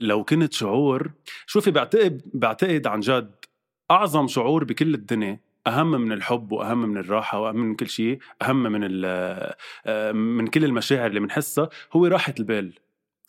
لو 0.00 0.24
كنت 0.24 0.52
شعور 0.52 1.12
شوفي 1.46 1.70
بعتقد 1.70 2.22
بعتقد 2.34 2.86
عن 2.86 3.00
جد 3.00 3.44
أعظم 3.90 4.28
شعور 4.28 4.64
بكل 4.64 4.94
الدنيا 4.94 5.40
أهم 5.66 5.90
من 5.90 6.12
الحب 6.12 6.52
وأهم 6.52 6.88
من 6.88 6.96
الراحة 6.96 7.40
وأهم 7.40 7.56
من 7.56 7.74
كل 7.74 7.88
شيء 7.88 8.18
أهم 8.42 8.62
من 8.62 9.02
آه، 9.04 10.12
من 10.12 10.46
كل 10.46 10.64
المشاعر 10.64 11.06
اللي 11.06 11.20
بنحسها 11.20 11.68
هو 11.92 12.06
راحة 12.06 12.34
البال. 12.40 12.74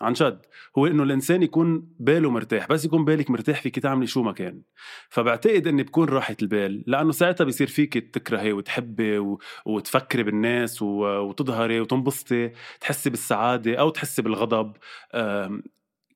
عن 0.02 0.14
جد 0.14 0.46
هو 0.78 0.88
إنه 0.88 1.04
الإنسان 1.04 1.44
يكون 1.44 1.88
باله 2.00 2.30
مرتاح 2.30 2.68
بس 2.68 2.86
يكون 2.86 3.06
بالك 3.06 3.30
مرتاح 3.30 3.62
فيك 3.62 3.80
تعملي 3.80 4.08
شو 4.08 4.24
ما 4.24 4.32
كان. 4.32 4.62
فبعتقد 5.10 5.68
اني 5.68 5.84
بكون 5.84 6.10
راحة 6.10 6.36
البال 6.42 6.84
لأنه 6.88 7.12
ساعتها 7.12 7.44
بيصير 7.44 7.68
فيك 7.68 7.94
تكرهي 8.16 8.54
وتحبي 8.54 9.18
و... 9.18 9.40
وتفكري 9.66 10.24
بالناس 10.24 10.82
و... 10.82 10.88
وتظهري 11.06 11.80
وتنبسطي 11.80 12.52
تحسي 12.82 13.10
بالسعادة 13.10 13.76
أو 13.76 13.90
تحسي 13.90 14.22
بالغضب. 14.22 14.78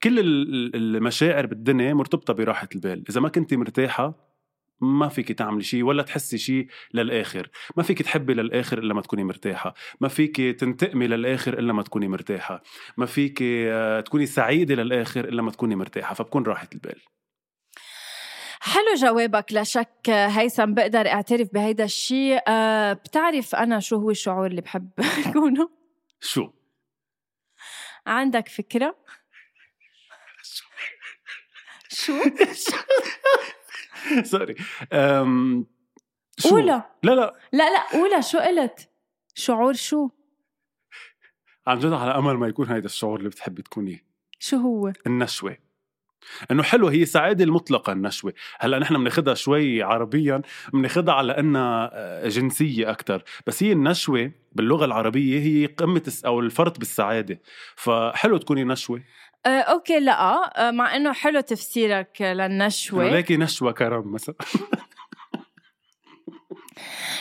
كل 0.03 0.20
ال- 0.20 0.76
المشاعر 0.76 1.45
بالدنيا 1.45 1.93
مرتبطة 1.93 2.34
براحة 2.34 2.70
البال. 2.76 3.03
إذا 3.09 3.22
ما 3.22 3.30
كنتي 3.30 3.57
مرتاحة 3.57 4.35
ما 4.82 5.07
فيك 5.07 5.32
تعملي 5.32 5.63
شيء 5.63 5.84
ولا 5.84 6.03
تحسي 6.03 6.38
شيء 6.38 6.67
للآخر. 6.93 7.49
ما 7.78 7.84
فيك 7.84 8.01
تحبي 8.01 8.34
للآخر 8.34 8.78
إلا 8.78 8.93
ما 8.93 9.01
تكوني 9.01 9.23
مرتاحة. 9.23 9.73
ما 10.01 10.07
فيك 10.07 10.41
تنتقمي 10.41 11.07
للآخر 11.07 11.59
إلا 11.59 11.73
ما 11.73 11.84
تكوني 11.84 12.07
مرتاحة. 12.07 12.63
ما 12.97 13.05
فيك 13.05 13.39
آه، 13.41 14.01
تكوني 14.01 14.26
سعيدة 14.26 14.76
للآخر 14.76 15.26
إلا 15.26 15.41
ما 15.41 15.51
تكوني 15.51 15.76
مرتاحة. 15.76 16.13
فبكون 16.13 16.43
راحة 16.43 16.67
البال. 16.73 17.01
حلو 18.59 18.93
جوابك. 18.95 19.53
لا 19.53 19.63
شك 19.63 20.09
هيثم 20.09 20.73
بقدر 20.73 21.07
أعترف 21.07 21.53
بهيدا 21.53 21.84
الشيء. 21.84 22.39
أه 22.47 22.93
بتعرف 22.93 23.55
أنا 23.55 23.80
شو 23.80 23.95
هو 23.95 24.09
الشعور 24.09 24.47
اللي 24.47 24.61
بحب 24.61 24.89
اكونه 25.28 25.69
شو؟ 26.21 26.49
عندك 28.07 28.47
فكرة؟ 28.47 28.95
شو؟ 31.89 32.13
سوري 34.32 34.56
أم... 34.93 35.66
شو؟ 36.38 36.49
قولها 36.49 36.89
لا 37.03 37.12
لا. 37.16 37.34
لا 37.53 37.74
لا 37.74 37.80
قولها 37.93 38.22
شو 38.22 38.39
قلت؟ 38.39 38.89
شعور 39.36 39.74
شو؟ 39.74 40.10
عن 41.68 41.80
جد 41.80 41.93
على 41.93 42.12
أمل 42.12 42.34
ما 42.34 42.47
يكون 42.47 42.68
هيدا 42.70 42.86
الشعور 42.86 43.18
اللي 43.20 43.30
بتحبي 43.30 43.62
تكونيه. 43.62 44.03
شو 44.39 44.58
هو؟ 44.58 44.93
النشوة. 45.08 45.58
إنه 46.51 46.64
حلو 46.64 46.88
هي 46.88 47.06
سعادة 47.06 47.43
المطلقة 47.43 47.93
النشوة. 47.93 48.34
هلأ 48.60 48.80
نحن 48.80 48.97
بناخدها 48.97 49.34
شوي 49.34 49.84
عربيا 49.84 50.41
بناخدها 50.74 51.14
على 51.14 51.38
إنها 51.39 51.89
آه، 51.93 52.28
جنسية 52.28 52.89
أكثر 52.91 53.24
بس 53.47 53.64
هي 53.64 53.72
النشوة 53.72 54.32
باللغة 54.51 54.86
العربية 54.86 55.39
هي 55.39 55.66
قمة 55.66 56.01
الس- 56.08 56.26
أو 56.26 56.39
الفرط 56.39 56.80
بالسعادة. 56.80 57.41
فحلو 57.76 58.38
تكوني 58.38 58.64
نشوة. 58.64 59.01
أه 59.46 59.50
أوكي 59.50 60.00
لا. 60.00 60.68
أه 60.68 60.72
مع 60.72 60.96
إنه 60.96 61.14
حلو 61.14 61.39
تفسيرك 61.39 62.22
للنشوة. 62.22 63.10
ليكي 63.10 63.38
نشوة 63.38 63.72
كرم 63.72 64.12
مثلا. 64.14 64.36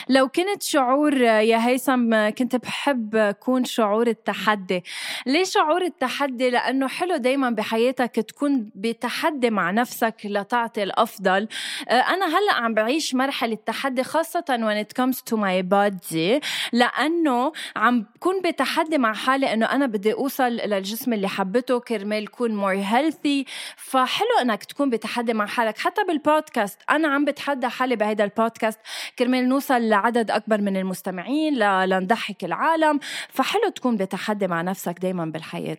لو 0.09 0.27
كنت 0.27 0.63
شعور 0.63 1.21
يا 1.21 1.67
هيثم 1.67 2.29
كنت 2.29 2.55
بحب 2.55 3.35
كون 3.39 3.63
شعور 3.65 4.07
التحدي. 4.07 4.83
ليه 5.25 5.43
شعور 5.43 5.81
التحدي؟ 5.81 6.49
لأنه 6.49 6.87
حلو 6.87 7.17
دايما 7.17 7.49
بحياتك 7.49 8.15
تكون 8.15 8.69
بتحدي 8.75 9.49
مع 9.49 9.71
نفسك 9.71 10.15
لتعطي 10.25 10.83
الأفضل. 10.83 11.47
آه، 11.89 11.93
أنا 11.93 12.25
هلأ 12.25 12.53
عم 12.53 12.73
بعيش 12.73 13.15
مرحلة 13.15 13.57
تحدي 13.65 14.03
خاصة 14.03 14.43
when 14.49 14.85
it 14.85 15.01
comes 15.01 15.17
to 15.17 15.37
my 15.37 15.63
body 15.73 16.45
لأنه 16.73 17.51
عم 17.75 18.01
بكون 18.15 18.41
بتحدي 18.41 18.97
مع 18.97 19.13
حالي 19.13 19.53
أنه 19.53 19.65
أنا 19.65 19.85
بدي 19.85 20.13
أوصل 20.13 20.43
للجسم 20.43 21.13
اللي 21.13 21.27
حبته 21.27 21.79
كرمال 21.79 22.31
كون 22.31 22.61
more 22.61 22.85
healthy. 22.85 23.49
فحلو 23.77 24.27
أنك 24.41 24.63
تكون 24.63 24.89
بتحدي 24.89 25.33
مع 25.33 25.45
حالك. 25.45 25.77
حتى 25.77 26.03
بالبودكاست 26.03 26.79
أنا 26.89 27.07
عم 27.07 27.25
بتحدى 27.25 27.67
حالي 27.67 27.95
بهيدا 27.95 28.23
البودكاست 28.23 28.79
كرمال 29.19 29.44
نوصل 29.49 29.81
لعدد 29.81 30.31
أكبر 30.31 30.61
من 30.61 30.77
المستمعين 30.77 31.59
لنضحك 31.59 32.45
العالم. 32.45 32.99
فحلو 33.29 33.69
تكون 33.69 33.97
بتحدي 33.97 34.47
مع 34.47 34.61
نفسك 34.61 34.99
دايما 34.99 35.25
بالحياة. 35.25 35.77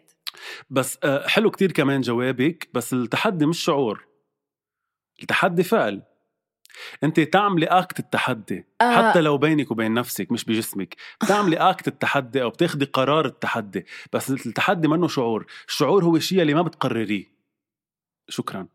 بس 0.70 0.98
آه، 1.04 1.28
حلو 1.28 1.50
كتير 1.50 1.72
كمان 1.72 2.00
جوابك 2.00 2.68
بس 2.74 2.92
التحدي 2.92 3.46
مش 3.46 3.64
شعور. 3.64 4.06
التحدي 5.22 5.62
فعل. 5.62 6.02
أنت 7.04 7.20
تعملي 7.20 7.66
اكت 7.66 7.98
التحدي. 7.98 8.66
آه. 8.80 9.10
حتى 9.10 9.20
لو 9.20 9.38
بينك 9.38 9.70
وبين 9.70 9.94
نفسك 9.94 10.32
مش 10.32 10.44
بجسمك. 10.44 10.96
بتعملي 11.22 11.56
اكت 11.56 11.88
التحدي 11.88 12.42
أو 12.42 12.50
بتاخدي 12.50 12.84
قرار 12.84 13.26
التحدي. 13.26 13.86
بس 14.12 14.30
التحدي 14.30 14.88
منه 14.88 15.08
شعور. 15.08 15.46
الشعور 15.68 16.04
هو 16.04 16.16
الشيء 16.16 16.42
اللي 16.42 16.54
ما 16.54 16.62
بتقرريه. 16.62 17.24
شكرا. 18.28 18.68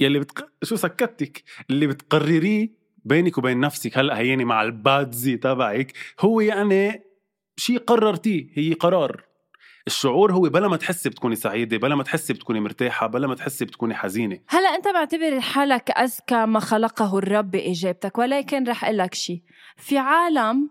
يلي 0.00 0.18
بتق... 0.18 0.48
شو 0.62 0.76
سكتك؟ 0.76 1.42
اللي 1.70 1.86
بتقرريه 1.86 2.81
بينك 3.04 3.38
وبين 3.38 3.60
نفسك 3.60 3.98
هلا 3.98 4.18
هيني 4.18 4.44
مع 4.44 4.62
البادزي 4.62 5.36
تبعك؟ 5.36 5.92
هو 6.20 6.40
يعني 6.40 7.02
شيء 7.56 7.78
قررتيه 7.78 8.46
هي 8.54 8.72
قرار. 8.72 9.24
الشعور 9.86 10.32
هو 10.32 10.40
بلا 10.40 10.68
ما 10.68 10.76
تحسي 10.76 11.08
بتكوني 11.08 11.36
سعيدة 11.36 11.76
بلا 11.76 11.94
ما 11.94 12.02
تحسي 12.02 12.32
بتكوني 12.32 12.60
مرتاحة 12.60 13.06
بلا 13.06 13.26
ما 13.26 13.34
تحسي 13.34 13.64
بتكوني 13.64 13.94
حزينة. 13.94 14.38
هلا 14.48 14.68
أنت 14.68 14.88
بعتبر 14.88 15.40
حالك 15.40 15.90
أذكى 15.90 16.46
ما 16.46 16.60
خلقه 16.60 17.18
الرب 17.18 17.50
بإجابتك 17.50 18.18
ولكن 18.18 18.68
رح 18.68 18.84
أقول 18.84 18.98
لك 18.98 19.14
شيء 19.14 19.42
في 19.76 19.98
عالم 19.98 20.70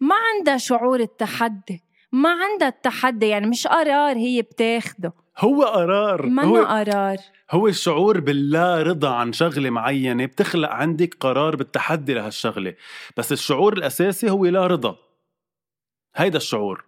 ما 0.00 0.14
عندها 0.14 0.56
شعور 0.56 1.00
التحدي 1.00 1.84
ما 2.12 2.28
عندها 2.30 2.68
التحدي 2.68 3.26
يعني 3.28 3.46
مش 3.46 3.66
قرار 3.66 4.16
هي 4.16 4.42
بتاخده. 4.42 5.12
هو 5.38 5.64
قرار. 5.64 6.26
ما 6.26 6.44
هو 6.44 6.64
قرار؟ 6.64 7.16
هو 7.50 7.68
الشعور 7.68 8.20
باللا 8.20 8.82
رضا 8.82 9.14
عن 9.14 9.32
شغلة 9.32 9.70
معينة 9.70 10.24
بتخلق 10.26 10.68
عندك 10.68 11.16
قرار 11.20 11.56
بالتحدي 11.56 12.14
لهالشغلة. 12.14 12.74
بس 13.16 13.32
الشعور 13.32 13.72
الأساسي 13.72 14.30
هو 14.30 14.46
لا 14.46 14.66
رضا. 14.66 14.96
هيدا 16.16 16.36
الشعور. 16.36 16.84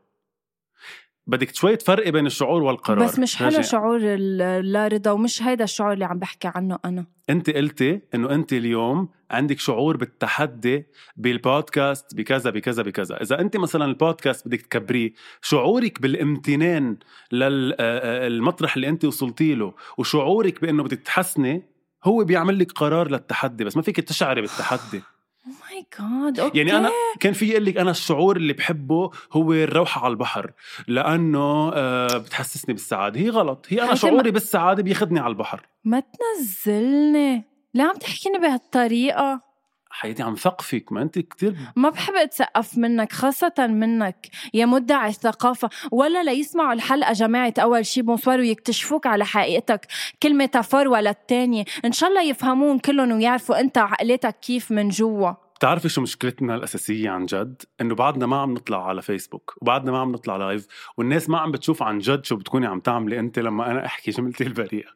بدك 1.29 1.55
شوي 1.55 1.77
تفرقي 1.77 2.11
بين 2.11 2.27
الشعور 2.27 2.63
والقرار. 2.63 3.05
بس 3.05 3.19
مش 3.19 3.37
حلو. 3.37 3.63
شعور 3.63 4.01
اللا 4.03 4.89
رضا 4.89 5.11
ومش 5.11 5.43
هيدا 5.43 5.65
الشعور 5.65 5.93
اللي 5.93 6.05
عم 6.05 6.19
بحكي 6.19 6.51
عنه 6.55 6.79
أنا. 6.85 7.07
أنت 7.31 7.51
قلتي 7.51 8.01
إنه 8.15 8.35
أنت 8.35 8.53
اليوم 8.53 9.09
عندك 9.31 9.59
شعور 9.59 9.97
بالتحدي 9.97 10.87
بالبودكاست 11.17 12.15
بكذا 12.15 12.51
بكذا 12.51 12.83
بكذا. 12.83 13.23
إذا 13.23 13.41
أنت 13.41 13.57
مثلا 13.57 13.85
البودكاست 13.85 14.49
بدك 14.49 14.61
تكبريه 14.63 15.13
شعورك 15.43 16.01
بالامتنان 16.01 16.97
للمطرح 17.33 18.77
اللي 18.77 18.89
أنت 18.89 19.05
وصلتي 19.05 19.55
له 19.55 19.75
وشعورك 19.99 20.61
بإنه 20.63 20.83
بدك 20.83 20.99
تحسني 20.99 21.63
هو 22.05 22.25
بيعمل 22.25 22.59
لك 22.59 22.73
قرار 22.73 23.11
للتحدي. 23.11 23.65
بس 23.65 23.77
ما 23.77 23.83
فيك 23.83 24.01
تشعري 24.01 24.41
بالتحدي. 24.41 25.03
my 25.49 25.87
God 26.01 26.41
okay 26.41 26.59
يعني 26.59 26.77
أنا 26.77 26.91
كان 27.21 27.33
في 27.33 27.47
يقول 27.47 27.65
لك 27.65 27.77
أنا 27.77 27.91
الشعور 27.91 28.37
اللي 28.37 28.53
بحبه 28.53 29.11
هو 29.33 29.53
الروحة 29.53 30.05
على 30.05 30.11
البحر 30.11 30.53
لأنه 30.89 31.71
آه، 31.75 32.19
بتحسسني 32.19 32.75
بالسعادة. 32.75 33.21
هي 33.21 33.31
غلط. 33.31 33.67
هي 33.69 33.83
أنا 33.83 33.95
شعوري 33.95 34.31
بالسعادة 34.31 34.83
بياخذني 34.83 35.21
على 35.21 35.31
البحر. 35.31 35.67
ما 35.85 36.03
تنزلني. 36.03 37.45
ليه 37.75 37.85
عم 37.85 37.97
تحكيني 37.97 38.39
بهالطريقة؟ 38.39 39.48
حياتي 39.91 40.23
عم 40.23 40.35
ثقفك 40.35 40.93
ما 40.93 41.03
أنت 41.03 41.19
كتير 41.19 41.57
ما 41.77 41.89
بحب 41.89 42.15
أتثقف 42.15 42.79
منك 42.79 43.13
خاصة 43.13 43.55
منك. 43.59 44.29
يا 44.55 44.67
مدعي 44.67 45.09
الثقافة. 45.09 45.71
ولا 45.93 46.23
ليسمعوا 46.23 46.73
الحلقة 46.73 47.13
جماعة 47.13 47.55
أول 47.59 47.87
شي 47.87 48.03
bonsoir 48.03 48.39
ويكتشفوك 48.41 49.07
على 49.07 49.25
حقيقتك. 49.25 49.87
كل 50.23 50.35
métaphore 50.35 50.89
ولا 50.89 51.11
التانية. 51.11 51.65
إن 51.85 51.93
شاء 51.93 52.11
الله 52.11 52.23
يفهمون 52.23 52.79
كلهم 52.79 53.13
ويعرفوا 53.13 53.61
أنت 53.61 53.79
عقلتك 53.79 54.41
كيف 54.41 54.71
من 54.71 54.89
جوا. 54.89 55.48
بتعرفي 55.59 55.89
شو 55.89 56.01
مشكلتنا 56.01 56.55
الأساسية 56.55 57.11
عن 57.11 57.27
جد؟ 57.27 57.63
إنه 57.81 57.95
بعدنا 57.95 58.27
ما 58.27 58.37
عم 58.41 58.55
نطلع 58.55 58.87
على 58.87 59.03
فيسبوك 59.03 59.55
وبعدنا 59.63 59.93
ما 59.93 59.99
عم 59.99 60.13
نطلع 60.13 60.37
live 60.37 60.67
والناس 60.97 61.31
ما 61.31 61.39
عم 61.39 61.51
بتشوف 61.51 61.83
عن 61.83 61.99
جد 61.99 62.25
شو 62.25 62.37
بتكوني 62.37 62.67
عم 62.67 62.81
تعملي 62.81 63.19
أنت 63.19 63.39
لما 63.39 63.71
أنا 63.71 63.87
أحكي 63.87 64.11
جملتي 64.11 64.45
البريئة. 64.49 64.89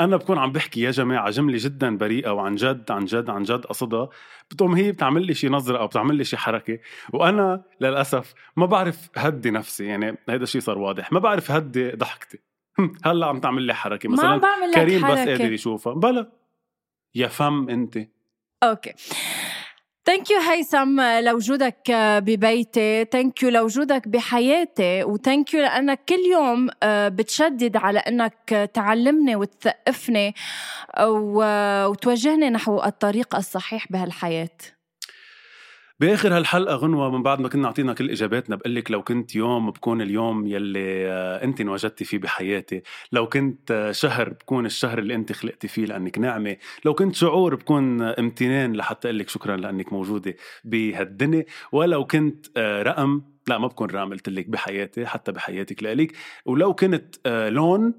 أنا 0.00 0.16
بكون 0.16 0.38
عم 0.38 0.52
بحكي 0.52 0.80
يا 0.80 0.90
جماعة 0.90 1.30
جملة 1.30 1.58
جدا 1.60 1.96
بريئة 1.96 2.30
وعن 2.30 2.54
جد 2.54 2.90
عن 2.90 3.04
جد 3.04 3.30
عن 3.30 3.42
جد 3.42 3.64
قصدها. 3.64 4.08
بتقوم 4.50 4.74
هي 4.74 4.92
بتعمل 4.92 5.26
لي 5.26 5.34
شي 5.34 5.48
نظرة 5.48 5.78
أو 5.78 5.86
بتعمل 5.86 6.16
لي 6.16 6.24
شي 6.24 6.36
حركة. 6.36 6.78
وأنا 7.12 7.62
للأسف 7.80 8.34
ما 8.56 8.66
بعرف 8.66 9.08
هدي 9.16 9.50
نفسي 9.50 9.84
يعني 9.84 10.16
هذا 10.28 10.42
الشيء 10.42 10.60
صار 10.60 10.78
واضح. 10.78 11.12
ما 11.12 11.18
بعرف 11.20 11.50
هدي 11.50 11.90
ضحكتي. 11.90 12.38
هلأ 13.04 13.26
عم 13.26 13.40
تعمل 13.40 13.62
لي 13.62 13.74
حركة. 13.74 14.08
ما 14.08 14.12
مثلا 14.12 14.28
عم 14.28 14.38
بعمل 14.38 14.70
لك 14.70 14.74
كريم 14.74 14.98
بس 14.98 15.18
حركة. 15.18 15.30
قادر 15.30 15.52
يشوفها. 15.52 15.94
بلا. 15.94 16.32
يا 17.14 17.28
فم 17.28 17.68
أنت. 17.68 17.98
okay. 18.62 18.94
Thank 20.10 20.30
you 20.30 20.40
هيثم 20.40 21.00
لوجودك 21.00 21.90
ببيتي. 22.26 23.04
Thank 23.04 23.42
you 23.42 23.50
لوجودك 23.50 24.08
بحياتي. 24.08 25.04
و 25.04 25.12
thank 25.12 25.54
you 25.54 25.60
لأنك 25.60 26.00
كل 26.08 26.20
يوم 26.32 26.68
آه، 26.82 27.08
بتشدد 27.08 27.76
على 27.76 27.98
إنك 27.98 28.70
تعلمني 28.74 29.36
وتثقفني 29.36 30.34
وتوجهني 31.00 32.50
نحو 32.50 32.82
الطريق 32.82 33.36
الصحيح 33.36 33.92
بهالحياة. 33.92 34.58
بآخر 36.00 36.36
هالحلقة 36.36 36.74
غنوة 36.74 37.10
من 37.10 37.22
بعد 37.22 37.40
ما 37.40 37.48
كنا 37.48 37.66
أعطينا 37.66 37.92
كل 37.92 38.10
إجاباتنا 38.10 38.56
بقول 38.56 38.74
لك 38.74 38.90
لو 38.90 39.02
كنت 39.02 39.34
يوم 39.34 39.70
بكون 39.70 40.02
اليوم 40.02 40.46
يلي 40.46 41.10
آه، 41.10 41.44
أنت 41.44 41.60
انوجدتي 41.60 42.04
فيه 42.04 42.18
بحياتي 42.18 42.82
لو 43.12 43.28
كنت 43.28 43.70
آه، 43.70 43.92
شهر 43.92 44.28
بكون 44.28 44.66
الشهر 44.66 44.98
اللي 44.98 45.14
أنت 45.14 45.32
خلقتي 45.32 45.68
فيه 45.68 45.84
لأنك 45.84 46.18
ناعمة 46.18 46.56
لو 46.84 46.94
كنت 46.94 47.14
شعور 47.14 47.54
بكون 47.54 48.02
آه، 48.02 48.16
امتنان 48.18 48.72
لحتى 48.72 49.08
أقول 49.08 49.18
لك 49.18 49.28
شكرا 49.28 49.56
لأنك 49.56 49.92
موجودة 49.92 50.36
بهالدنيا 50.64 51.44
ولو 51.72 52.06
كنت 52.06 52.58
رقم 52.58 53.22
لا 53.48 53.58
ما 53.58 53.66
بكون 53.66 53.90
رقم 53.90 54.10
قلت 54.10 54.28
لك 54.28 54.48
بحياتي 54.48 55.06
حتى 55.06 55.32
بحياتك 55.32 55.82
لإلك 55.82 56.12
ولو 56.44 56.74
كنت 56.74 57.16
لون 57.26 57.94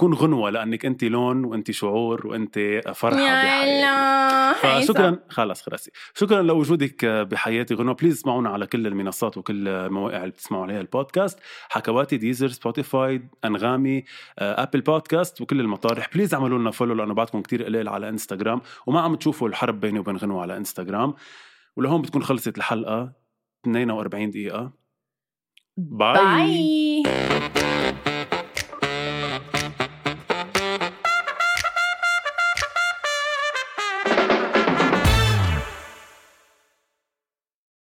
بكون 0.00 0.14
غنوة 0.14 0.50
لأنك 0.50 0.86
انت 0.86 1.04
لون 1.04 1.44
وانت 1.44 1.70
شعور 1.70 2.26
وانت 2.26 2.80
فرحة 2.94 3.16
بحياتي 3.16 3.68
يلا 3.80 4.52
فشكرا. 4.52 5.18
خلص 5.28 5.62
خلصي 5.62 5.90
شكرا 6.14 6.42
لوجودك 6.42 7.04
بحياتي 7.04 7.74
غنوة. 7.74 7.94
please 7.94 8.14
اسمعونا 8.14 8.50
على 8.50 8.66
كل 8.66 8.86
المنصات 8.86 9.38
وكل 9.38 9.68
المواقع 9.68 10.16
اللي 10.16 10.30
بتسمعوا 10.30 10.62
عليها 10.62 10.80
البودكاست. 10.80 11.38
حكواتي 11.68 12.16
ديزير 12.16 12.48
سبوتيفاي 12.48 13.22
أنغامي 13.44 14.04
آه، 14.38 14.62
Apple 14.62 14.80
Podcast 14.80 15.40
وكل 15.40 15.60
المطارح. 15.60 16.08
please 16.14 16.34
اعملوا 16.34 16.58
لنا 16.58 16.70
follow 16.70 16.94
لأنه 16.94 17.14
بعدكم 17.14 17.42
كتير 17.42 17.64
قليل 17.64 17.88
على 17.88 18.08
انستغرام 18.08 18.60
وما 18.86 19.00
عم 19.00 19.14
تشوفوا 19.14 19.48
الحرب 19.48 19.80
بيني 19.80 19.98
وبين 19.98 20.16
غنوة 20.16 20.42
على 20.42 20.56
انستغرام 20.56 21.14
ولهون 21.76 22.02
بتكون 22.02 22.22
خلصت 22.22 22.58
الحلقة. 22.58 23.12
42 23.64 24.30
دقيقة. 24.30 24.72
باي, 25.76 26.14
باي 26.14 27.79